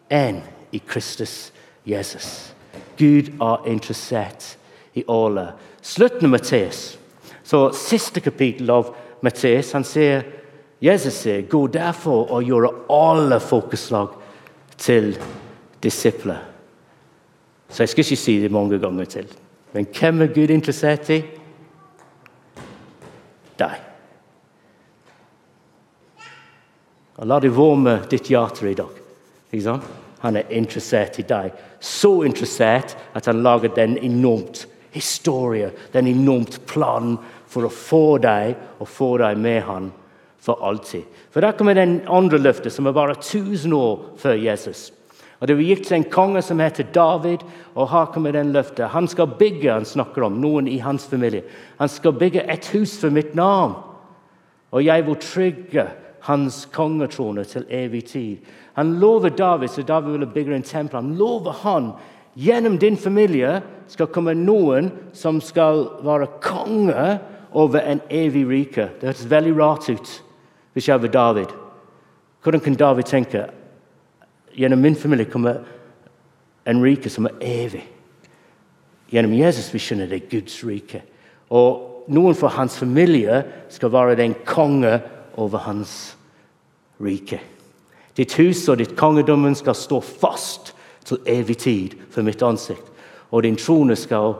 én 0.09 0.41
i 0.71 0.81
Kristus 0.87 1.51
Jesus. 1.85 2.53
Gud 2.97 3.31
er 3.41 3.67
interessert 3.67 4.57
i 4.93 5.03
alle. 5.09 5.51
Slutten 5.81 6.25
av 6.25 6.31
Matteus, 6.31 6.97
så 7.43 7.69
siste 7.73 8.19
kapittel 8.19 8.69
av 8.69 8.93
Matteus, 9.21 9.71
han 9.73 9.83
sier 9.83 10.23
Jesus 10.81 11.13
sier, 11.13 11.41
'Gå 11.41 11.67
derfor 11.67 12.31
og 12.31 12.43
gjøre 12.43 12.69
alle 12.89 13.39
folkeslag 13.39 14.07
til 14.77 15.17
disipler'. 15.83 16.50
Så 17.71 17.83
jeg 17.83 17.89
skal 17.89 18.05
ikke 18.05 18.19
si 18.19 18.39
det 18.41 18.51
mange 18.51 18.79
ganger 18.79 19.05
til. 19.05 19.29
Men 19.73 19.87
hvem 19.87 20.21
er 20.21 20.33
Gud 20.35 20.51
interessert 20.51 21.09
i? 21.09 21.21
Deg. 23.59 23.87
Og 27.21 27.27
La 27.29 27.39
det 27.39 27.53
varme 27.55 27.99
ditt 28.11 28.31
hjerte 28.31 28.67
i 28.69 28.75
dag. 28.75 29.01
Ikke 29.51 29.63
sant? 29.63 29.87
Han 30.21 30.37
er 30.37 30.51
interessert 30.53 31.17
i 31.21 31.25
deg. 31.25 31.55
Så 31.79 32.21
interessert 32.27 32.95
at 33.17 33.25
han 33.25 33.41
lager 33.41 33.73
den 33.73 33.97
enormt 33.97 34.67
historie, 34.91 35.71
den 35.93 36.09
enormt 36.11 36.59
plan 36.69 37.15
for 37.49 37.65
å 37.65 37.73
få 37.73 38.17
deg 38.21 38.55
og 38.79 38.89
få 38.89 39.15
deg 39.21 39.39
med 39.39 39.61
han 39.65 39.89
for 40.41 40.61
alltid. 40.65 41.05
For 41.31 41.41
der 41.41 41.55
kommer 41.57 41.77
den 41.77 42.01
andre 42.09 42.39
løftet, 42.41 42.73
som 42.73 42.89
er 42.89 42.97
bare 42.97 43.15
1000 43.17 43.73
år 43.77 43.99
før 44.21 44.37
Jesus. 44.41 44.89
Og 45.41 45.47
Det 45.47 45.55
var 45.57 45.63
gitt 45.63 45.87
til 45.87 45.97
en 45.97 46.09
konge 46.13 46.41
som 46.45 46.59
heter 46.61 46.85
David, 46.93 47.41
og 47.73 47.89
her 47.89 48.11
kommer 48.13 48.31
den 48.31 48.51
løftet. 48.53 48.91
Han 48.93 49.07
skal 49.07 49.31
bygge 49.39 49.73
han 49.73 49.85
snakker 49.85 50.23
om, 50.27 50.37
noen 50.41 50.67
i 50.67 50.77
hans 50.77 51.07
familie. 51.09 51.41
Han 51.79 51.89
skal 51.89 52.13
bygge 52.13 52.45
et 52.45 52.67
hus 52.75 52.99
for 53.01 53.09
mitt 53.09 53.33
navn, 53.35 53.73
og 54.71 54.85
jeg 54.85 55.05
vil 55.07 55.15
trygge 55.15 55.87
hans 56.21 56.65
kongetrone 56.71 57.43
til 57.43 57.65
evig 57.69 58.03
tid. 58.05 58.37
Han 58.77 58.99
lover 58.99 59.29
David, 59.29 59.69
så 59.69 59.81
David 59.81 60.11
ville 60.11 60.29
bygge 60.29 60.55
en 60.55 60.63
tempel. 60.63 61.01
Han 61.01 61.15
lover 61.17 61.51
han 61.63 61.91
gjennom 62.37 62.77
din 62.77 62.97
familie 62.97 63.61
skal 63.87 64.07
komme 64.07 64.35
noen 64.37 64.91
som 65.13 65.41
skal 65.41 65.87
være 66.05 66.29
konge 66.43 67.17
over 67.51 67.81
en 67.81 68.01
evig 68.09 68.45
rike. 68.47 68.91
Det 68.99 69.09
høres 69.09 69.29
veldig 69.31 69.55
rart 69.57 69.89
ut 69.89 70.13
hvis 70.73 70.87
jeg 70.87 71.01
var 71.01 71.11
David. 71.11 71.49
Hvordan 72.43 72.63
kan 72.63 72.77
David 72.79 73.09
tenke 73.09 73.47
gjennom 74.55 74.81
min 74.81 74.95
familie 74.95 75.29
kommer 75.29 75.61
en 76.65 76.83
rike 76.83 77.09
som 77.09 77.25
er 77.29 77.37
evig? 77.41 77.83
Gjennom 79.11 79.33
Jesus 79.35 79.71
vi 79.73 79.81
skjønner 79.81 80.09
det 80.09 80.21
er 80.21 80.29
Guds 80.31 80.61
rike. 80.67 81.01
Og 81.51 82.05
noen 82.11 82.35
fra 82.37 82.51
hans 82.55 82.77
familie 82.79 83.43
skal 83.69 83.91
være 83.93 84.19
den 84.19 84.35
konge 84.47 84.99
over 85.39 85.65
hans 85.67 86.15
rike. 87.03 87.41
Ditt 88.17 88.35
hus 88.39 88.63
og 88.69 88.79
ditt 88.81 88.95
kongedømme 88.99 89.53
skal 89.55 89.75
stå 89.75 90.01
fast 90.03 90.73
til 91.07 91.21
evig 91.25 91.57
tid 91.63 91.95
for 92.11 92.23
mitt 92.27 92.43
ansikt. 92.43 92.87
Og 93.31 93.43
din 93.43 93.55
trone 93.59 93.95
skal 93.95 94.35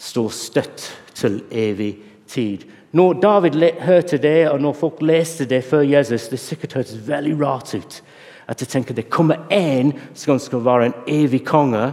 stå 0.00 0.28
støtt 0.32 0.86
til 1.14 1.42
evig 1.50 1.96
tid. 2.30 2.64
Når 2.92 3.12
David 3.22 3.58
hørte 3.80 4.18
det, 4.18 4.50
og 4.50 4.60
når 4.60 4.72
folk 4.72 5.02
leste 5.02 5.44
det 5.44 5.64
før 5.64 5.80
Jesus, 5.80 6.28
det 6.28 6.38
sikkert 6.38 6.72
hørtes 6.72 7.08
veldig 7.08 7.36
rart 7.42 7.74
ut. 7.74 8.02
At 8.50 8.60
jeg 8.60 8.68
tenker 8.68 8.94
det 8.94 9.10
kommer 9.10 9.46
en 9.54 9.92
som 10.14 10.38
skal 10.42 10.64
være 10.66 10.90
en 10.90 10.96
evig 11.06 11.44
konge 11.46 11.92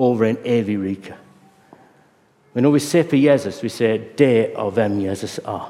over 0.00 0.24
en 0.24 0.38
evig 0.44 0.78
rike. 0.80 1.14
Men 2.54 2.64
når 2.64 2.70
vi 2.70 2.78
ser 2.78 3.02
på 3.02 3.16
Jesus, 3.16 3.62
vi 3.62 3.68
ser 3.68 3.98
det 4.18 4.52
av 4.58 4.72
hvem 4.74 4.98
Jesus 5.04 5.38
er. 5.44 5.68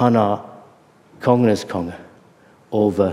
Han 0.00 0.16
er 0.16 0.40
kongenes 1.20 1.66
konge 1.68 1.94
over 2.72 3.12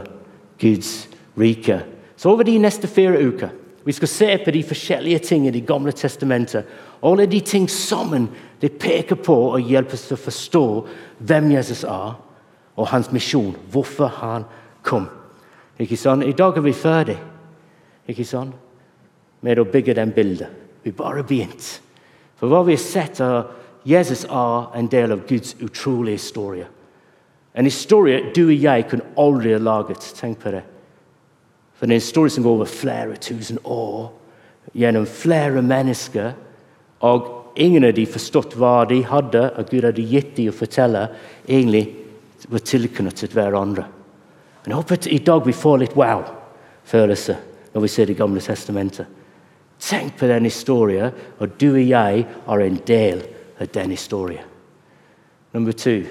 Guds 0.60 1.10
rike. 1.38 1.82
Så 2.15 2.32
over 2.32 2.43
de 2.43 2.58
neste 2.58 2.88
fire 2.88 3.19
uker 3.19 3.49
vi 3.86 3.93
skal 3.95 4.08
se 4.08 4.38
på 4.45 4.52
de 4.52 4.63
forskjellige 4.63 5.19
tingene 5.19 5.58
i 5.58 5.60
Det 5.60 5.67
gamle 5.67 5.91
testamentet. 5.91 6.65
Alle 7.04 7.25
de 7.25 7.39
ting 7.39 7.69
sammen 7.69 8.30
det 8.62 8.71
peker 8.80 9.15
på 9.15 9.36
og 9.36 9.62
hjelper 9.62 9.93
oss 9.93 10.08
til 10.08 10.17
å 10.17 10.23
forstå 10.23 10.65
hvem 11.19 11.52
Jesus 11.52 11.84
er, 11.84 12.19
og 12.75 12.88
hans 12.88 13.12
misjon. 13.12 13.56
Hvorfor 13.71 14.08
han 14.08 14.43
kom. 14.84 15.08
Ikke 15.80 15.98
sånn? 15.98 16.26
I 16.28 16.36
dag 16.36 16.58
er 16.58 16.65
vi 16.65 16.76
ferdig 16.76 17.18
ikke 18.10 18.26
sånn? 18.26 18.52
med 19.42 19.60
å 19.60 19.68
bygge 19.68 19.96
den 19.96 20.12
bildet. 20.15 20.50
Vi 20.84 20.92
bare 20.96 21.24
begynt. 21.24 21.80
For 22.39 22.52
hva 22.52 22.63
vi 22.68 22.76
har 22.76 22.84
sett, 22.84 23.20
er 23.24 23.48
Jesus 23.88 24.26
er 24.26 24.68
en 24.76 24.89
del 24.92 25.13
av 25.15 25.26
Guds 25.28 25.56
utrolige 25.63 26.20
historie. 26.20 26.68
En 27.56 27.68
historie 27.68 28.34
du 28.36 28.46
og 28.50 28.56
jeg 28.56 28.88
kunne 28.92 29.08
aldri 29.20 29.54
ha 29.56 29.62
laget. 29.63 30.04
Tenk 30.15 30.39
på 30.44 30.54
det. 30.54 30.63
For 31.76 31.88
det 31.88 31.96
er 31.96 31.96
en 31.96 32.04
historie 32.04 32.36
som 32.36 32.44
går 32.44 32.58
over 32.58 32.70
flere 32.70 33.15
tusen 33.24 33.60
år, 33.63 34.10
gjennom 34.76 35.08
flere 35.08 35.63
mennesker. 35.63 36.34
Og 37.08 37.30
ingen 37.56 37.88
av 37.88 37.96
de 37.96 38.06
forstått 38.08 38.58
hva 38.60 38.84
de 38.89 39.00
hadde, 39.08 39.46
og 39.56 39.72
Gud 39.72 39.88
hadde 39.88 40.08
gitt 40.12 40.36
dem 40.36 40.52
å 40.52 40.56
fortelle, 40.56 41.08
egentlig 41.48 41.86
var 42.52 42.63
tilknyttet 42.68 43.36
hverandre. 43.36 43.88
Men 44.63 44.74
jeg 44.74 44.82
håper 44.82 45.08
i 45.08 45.22
dag 45.24 45.45
vi 45.45 45.56
får 45.56 45.78
litt 45.84 45.95
wow-følelse 45.98 47.38
når 47.74 47.86
vi 47.86 47.91
ser 47.91 48.10
Det 48.10 48.17
gamle 48.17 48.41
testamentet. 48.41 49.06
Tenk 49.80 50.17
på 50.19 50.28
den 50.28 50.43
historien, 50.43 51.13
og 51.39 51.54
du 51.60 51.69
og 51.72 51.80
jeg 51.80 52.26
er 52.26 52.63
en 52.65 52.80
del 52.88 53.22
av 53.62 53.69
den 53.72 53.93
historien. 53.95 54.43
Nummer 55.54 55.72
to. 55.72 56.02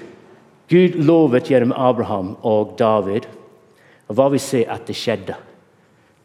Gud 0.69 0.97
lovet 1.05 1.49
gjennom 1.49 1.73
Abraham 1.77 2.35
og 2.41 2.73
David, 2.79 3.27
og 4.09 4.17
hva 4.17 4.29
vi 4.33 4.41
ser 4.41 4.71
at 4.73 4.87
det 4.89 4.97
skjedde. 4.97 5.35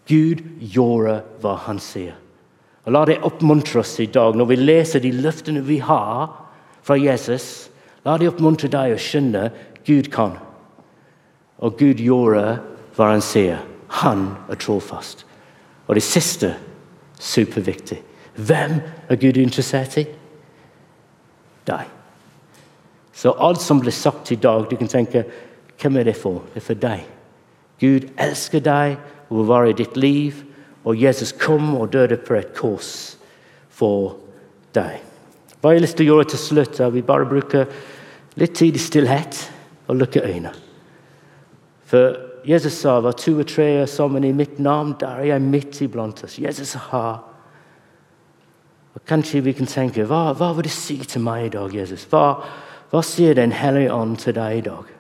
Gud 0.09 0.41
gjorde 0.61 1.21
hva 1.41 1.55
han 1.67 1.81
sier. 1.81 2.17
Og 2.85 2.93
La 2.93 3.05
det 3.09 3.23
oppmuntre 3.25 3.81
oss 3.81 3.95
i 4.01 4.09
dag 4.13 4.37
når 4.37 4.51
vi 4.51 4.61
leser 4.61 5.01
de 5.01 5.13
løftene 5.17 5.63
vi 5.65 5.79
har 5.85 6.33
fra 6.85 6.97
Jesus. 7.01 7.71
La 8.05 8.19
det 8.21 8.29
oppmuntre 8.29 8.69
deg 8.73 8.97
å 8.97 9.01
skjønne 9.01 9.47
Gud 9.85 10.11
kan. 10.13 10.37
Og 11.65 11.79
Gud 11.81 12.03
gjorde 12.03 12.43
hva 12.97 13.11
han 13.15 13.25
sier. 13.25 13.63
Han 14.03 14.27
er 14.51 14.61
trofast. 14.61 15.25
Og 15.87 15.97
det 15.97 16.05
siste 16.05 16.55
superviktig. 17.21 18.01
Hvem 18.35 18.79
er 19.09 19.21
Gud 19.21 19.39
interessert 19.41 19.97
i? 20.01 20.07
Deg. 21.65 21.91
Så 23.15 23.33
alt 23.39 23.63
som 23.63 23.81
blir 23.81 23.95
sagt 23.95 24.33
i 24.35 24.41
dag, 24.41 24.67
du 24.69 24.77
kan 24.77 24.91
tenke 24.91 25.25
hvem 25.81 26.01
er 26.01 26.09
det 26.11 26.17
for? 26.17 26.43
Det 26.53 26.61
er 26.61 26.67
for 26.67 26.81
deg. 26.81 27.05
Gud 27.81 28.09
elsker 28.21 28.63
deg 28.65 28.97
og 29.29 29.39
vil 29.39 29.49
være 29.49 29.71
i 29.71 29.79
ditt 29.79 29.97
liv. 29.97 30.43
Og 30.85 31.01
Jesus 31.01 31.33
kom 31.33 31.77
og 31.79 31.93
døde 31.93 32.19
på 32.21 32.37
et 32.37 32.53
kors 32.57 33.17
for 33.73 34.19
deg. 34.77 35.01
Hva 35.61 35.73
jeg 35.73 35.81
har 35.81 35.87
lyst 35.87 35.97
til 35.97 36.11
å 36.11 36.15
gjøre 36.15 36.29
til 36.35 36.43
slutt, 36.43 36.81
er 36.81 36.93
vi 36.93 37.07
bare 37.07 37.29
bruker 37.31 37.71
litt 38.37 38.59
tid 38.59 38.77
i 38.77 38.83
stillhet 38.83 39.41
og 39.89 40.03
lukke 40.03 40.21
øynene. 40.21 40.64
For 41.95 42.17
Jesus 42.45 42.81
sa 42.83 42.99
var 43.01 43.15
to 43.15 43.37
og 43.39 43.47
tre 43.49 43.69
er 43.85 43.87
sammen 43.87 44.27
i 44.27 44.33
mitt 44.35 44.59
navn, 44.59 44.97
der 45.01 45.23
er 45.23 45.31
jeg 45.31 45.47
midt 45.47 45.81
iblant 45.87 46.25
oss. 46.27 46.41
Jesus 46.43 46.75
har 46.91 47.23
og 48.95 49.03
Kanskje 49.07 49.41
vi 49.43 49.53
kan 49.53 49.67
tenke 49.67 50.05
hva, 50.07 50.33
hva 50.39 50.53
vil 50.55 50.69
det 50.69 50.75
si 50.75 50.97
til 51.03 51.23
meg 51.23 51.47
i 51.47 51.55
dag, 51.55 51.73
Jesus? 51.75 52.05
Hva, 52.11 52.37
hva 52.93 53.01
sier 53.03 53.35
Den 53.35 53.53
hellige 53.53 53.93
ånd 53.93 54.17
til 54.23 54.37
deg 54.37 54.59
i 54.59 54.67
dag? 54.69 54.93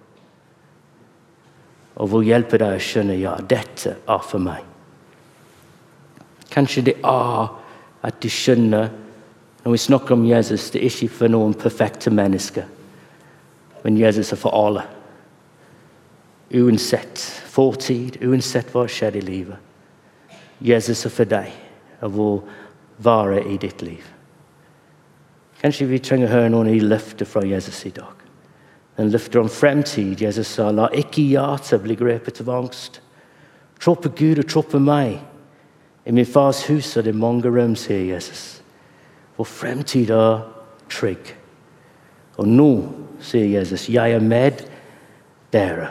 og 1.94 2.11
vil 2.11 2.30
hjelpe 2.30 2.59
deg 2.59 2.76
å 2.76 2.83
skjønne 2.83 3.16
ja, 3.20 3.37
dette 3.38 3.96
er 4.11 4.26
for 4.26 4.42
meg. 4.42 4.62
Kanskje 6.50 6.88
det 6.90 6.96
er 7.07 7.52
at 8.04 8.20
du 8.22 8.28
skjønner 8.30 8.90
når 9.64 9.72
vi 9.72 9.80
snakker 9.80 10.16
om 10.16 10.26
Jesus, 10.28 10.68
det 10.74 10.83
er 10.83 10.90
ikke 10.90 11.14
for 11.22 11.33
noen 11.33 11.54
perfekte 11.57 12.11
mennesker, 12.12 12.66
men 13.85 13.96
Jesus 13.96 14.35
er 14.35 14.40
for 14.40 14.52
alle. 14.59 14.83
Uansett 16.54 17.18
fortid, 17.50 18.20
uansett 18.22 18.70
hva 18.70 18.84
som 18.86 18.94
skjedde 18.94 19.18
i 19.18 19.26
livet. 19.26 19.58
Jesus 20.62 21.04
er 21.06 21.12
for 21.12 21.28
deg 21.28 21.50
og 22.04 22.12
vil 22.14 22.42
være 23.04 23.40
i 23.50 23.56
ditt 23.58 23.82
liv. 23.82 24.04
Kanskje 25.62 25.88
vi 25.88 25.98
trenger 25.98 26.28
å 26.28 26.34
høre 26.34 26.52
noen 26.52 26.70
de 26.70 26.78
løfter 26.84 27.26
fra 27.26 27.42
Jesus 27.46 27.80
i 27.88 27.94
dag. 27.96 28.20
Den 28.98 29.10
løfter 29.10 29.40
om 29.40 29.48
fremtid. 29.50 30.20
Jesus 30.22 30.52
sa, 30.54 30.68
la 30.70 30.86
ikke 30.94 31.24
hjertet 31.24 31.82
bli 31.82 31.96
grepet 31.98 32.42
av 32.44 32.52
angst. 32.54 33.00
Tro 33.82 33.96
på 33.98 34.12
Gud 34.14 34.44
og 34.44 34.50
tro 34.50 34.62
på 34.62 34.78
meg. 34.78 35.16
I 36.04 36.12
min 36.12 36.28
fars 36.28 36.62
hus 36.68 36.92
er 36.96 37.08
det 37.08 37.16
mange 37.16 37.50
rom, 37.50 37.74
sier 37.80 38.04
Jesus. 38.12 38.62
Vår 39.38 39.48
fremtid 39.50 40.12
er 40.14 40.44
trygg. 40.92 41.32
Og 42.38 42.46
nå, 42.46 42.70
sier 43.24 43.48
Jesus, 43.56 43.88
jeg 43.88 44.14
er 44.14 44.22
med 44.22 44.62
dere 45.54 45.90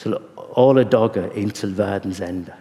til 0.00 0.16
alle 0.56 0.84
dager 0.88 1.28
inntil 1.36 1.76
verdens 1.76 2.20
ende. 2.24 2.56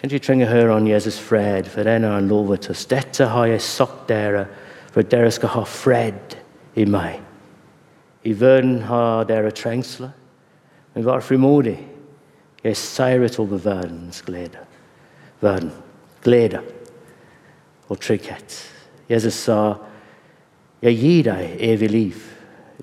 Kanskje 0.00 0.18
jeg 0.18 0.24
trenger 0.26 0.48
å 0.48 0.54
høre 0.56 0.76
om 0.76 0.86
Jesus' 0.90 1.20
fred, 1.22 1.68
for 1.70 1.86
den 1.86 2.04
har 2.04 2.16
han 2.18 2.28
lovet 2.28 2.68
oss. 2.72 2.84
Dette 2.90 3.28
har 3.30 3.46
jeg 3.46 3.62
sagt 3.62 4.08
dere, 4.10 4.46
for 4.92 5.06
dere 5.06 5.30
skal 5.30 5.54
ha 5.54 5.62
fred 5.68 6.36
i 6.74 6.84
meg. 6.90 7.20
I 8.26 8.34
verden 8.38 8.80
har 8.88 9.24
dere 9.30 9.54
trengsler, 9.54 10.10
men 10.94 11.06
vær 11.06 11.22
frimodig. 11.24 11.78
Jeg 12.62 12.76
seiret 12.76 13.38
over 13.42 13.62
verdens 13.62 14.20
glede. 14.26 14.60
Verden. 15.40 15.72
Glede 16.22 16.60
og 17.88 17.98
trygghet. 18.00 18.58
Jesus 19.10 19.34
sa, 19.34 19.74
'Jeg 20.82 20.98
gir 20.98 21.22
deg 21.22 21.56
evig 21.58 21.90
liv'. 21.90 22.28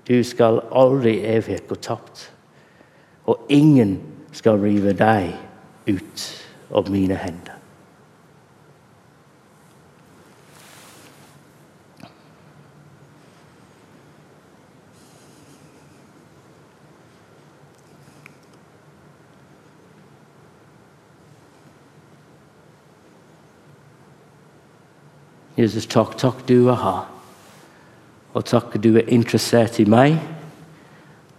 Du 0.08 0.24
skal 0.24 0.62
aldri 0.72 1.20
evighet 1.20 1.68
gå 1.68 1.76
tapt. 1.76 2.32
Og 3.30 3.46
ingen 3.50 4.00
skal 4.34 4.58
rive 4.58 4.96
deg 4.98 5.36
ut 5.86 6.26
av 6.74 6.90
mine 6.90 7.18
hender. 7.20 7.60
Jesus, 25.60 25.86
takk, 25.92 26.14
takk 26.18 26.46
du 26.48 26.70
er 26.72 26.78
her. 26.80 27.00
Og 28.32 28.46
takk 28.48 28.78
du 28.80 28.94
er 28.96 29.10
interessert 29.12 29.82
i 29.84 29.86
meg. 29.90 30.16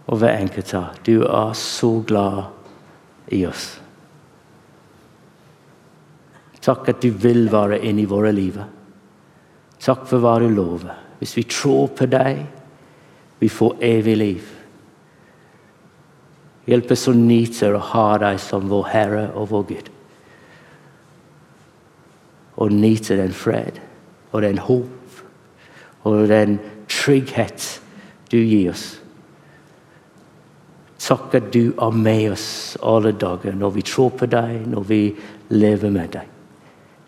Og 0.07 0.17
hver 0.21 0.39
enkelt 0.39 0.73
av. 0.77 0.97
Du 1.05 1.23
er 1.23 1.53
så 1.57 1.91
glad 2.07 2.43
i 3.31 3.43
oss. 3.47 3.67
Takk 6.61 6.91
at 6.93 7.01
du 7.01 7.09
vil 7.17 7.47
være 7.51 7.81
inne 7.89 8.03
i 8.03 8.09
våre 8.09 8.31
liv. 8.35 8.59
Takk 9.81 10.05
for 10.09 10.21
hva 10.21 10.37
du 10.41 10.49
lover. 10.49 10.93
Hvis 11.21 11.35
vi 11.37 11.45
tror 11.49 11.89
på 11.97 12.05
deg, 12.09 12.43
vi 13.41 13.49
får 13.49 13.79
evig 13.85 14.17
liv. 14.17 14.49
Hjelp 16.69 16.93
oss 16.93 17.07
å 17.09 17.15
nyte 17.17 17.71
å 17.73 17.81
ha 17.91 18.07
deg 18.21 18.37
som 18.41 18.69
vår 18.69 18.89
Herre 18.91 19.23
og 19.33 19.49
vår 19.49 19.65
Gud. 19.71 19.89
Og 22.61 22.73
nyte 22.73 23.17
den 23.17 23.33
fred 23.33 23.81
og 24.31 24.43
den 24.45 24.61
håp 24.61 24.97
og 26.07 26.27
den 26.29 26.59
trygghet 26.89 27.65
du 28.31 28.37
gir 28.37 28.71
oss. 28.71 28.85
Takk 31.11 31.33
at 31.35 31.49
du 31.51 31.73
er 31.75 31.91
med 31.91 32.29
oss 32.31 32.77
alle 32.87 33.11
dager 33.11 33.55
når 33.57 33.73
vi 33.75 33.81
tror 33.83 34.13
på 34.15 34.29
deg, 34.31 34.61
når 34.71 34.85
vi 34.87 34.99
lever 35.51 35.91
med 35.91 36.13
deg. 36.13 36.29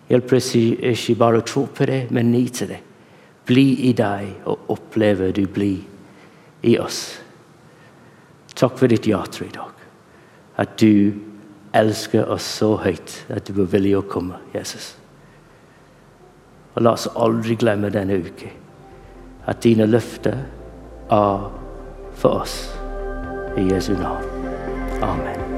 Hjelp 0.09 0.33
oss 0.35 0.49
ikke 0.59 1.15
bare 1.21 1.39
å 1.39 1.45
tro 1.47 1.63
på 1.71 1.87
det, 1.87 2.01
men 2.11 2.33
nyte 2.33 2.67
det. 2.67 2.81
Bli 3.47 3.87
i 3.87 3.93
deg 3.95 4.49
og 4.51 4.73
oppleve 4.75 5.31
du 5.31 5.45
blir 5.47 5.79
i 6.67 6.75
oss. 6.83 6.99
Takk 8.51 8.75
for 8.81 8.91
ditt 8.91 9.07
hjerte 9.07 9.47
i 9.47 9.55
dag. 9.55 9.71
At 10.59 10.75
du 10.83 11.15
elsker 11.73 12.27
oss 12.27 12.51
så 12.59 12.73
høyt 12.83 13.21
at 13.31 13.47
du 13.47 13.63
er 13.63 13.71
villig 13.71 13.95
å 14.01 14.03
komme, 14.03 14.43
Jesus. 14.53 14.93
Og 16.75 16.83
la 16.83 16.97
oss 16.99 17.07
aldri 17.15 17.55
glemme 17.55 17.93
denne 17.93 18.19
uke 18.19 18.51
at 19.47 19.63
dine 19.63 19.87
løfter 19.87 20.43
er 21.07 21.51
for 22.19 22.43
oss. 22.43 22.82
Jesu 23.55 23.93
navn. 23.93 24.25
Amen. 25.01 25.52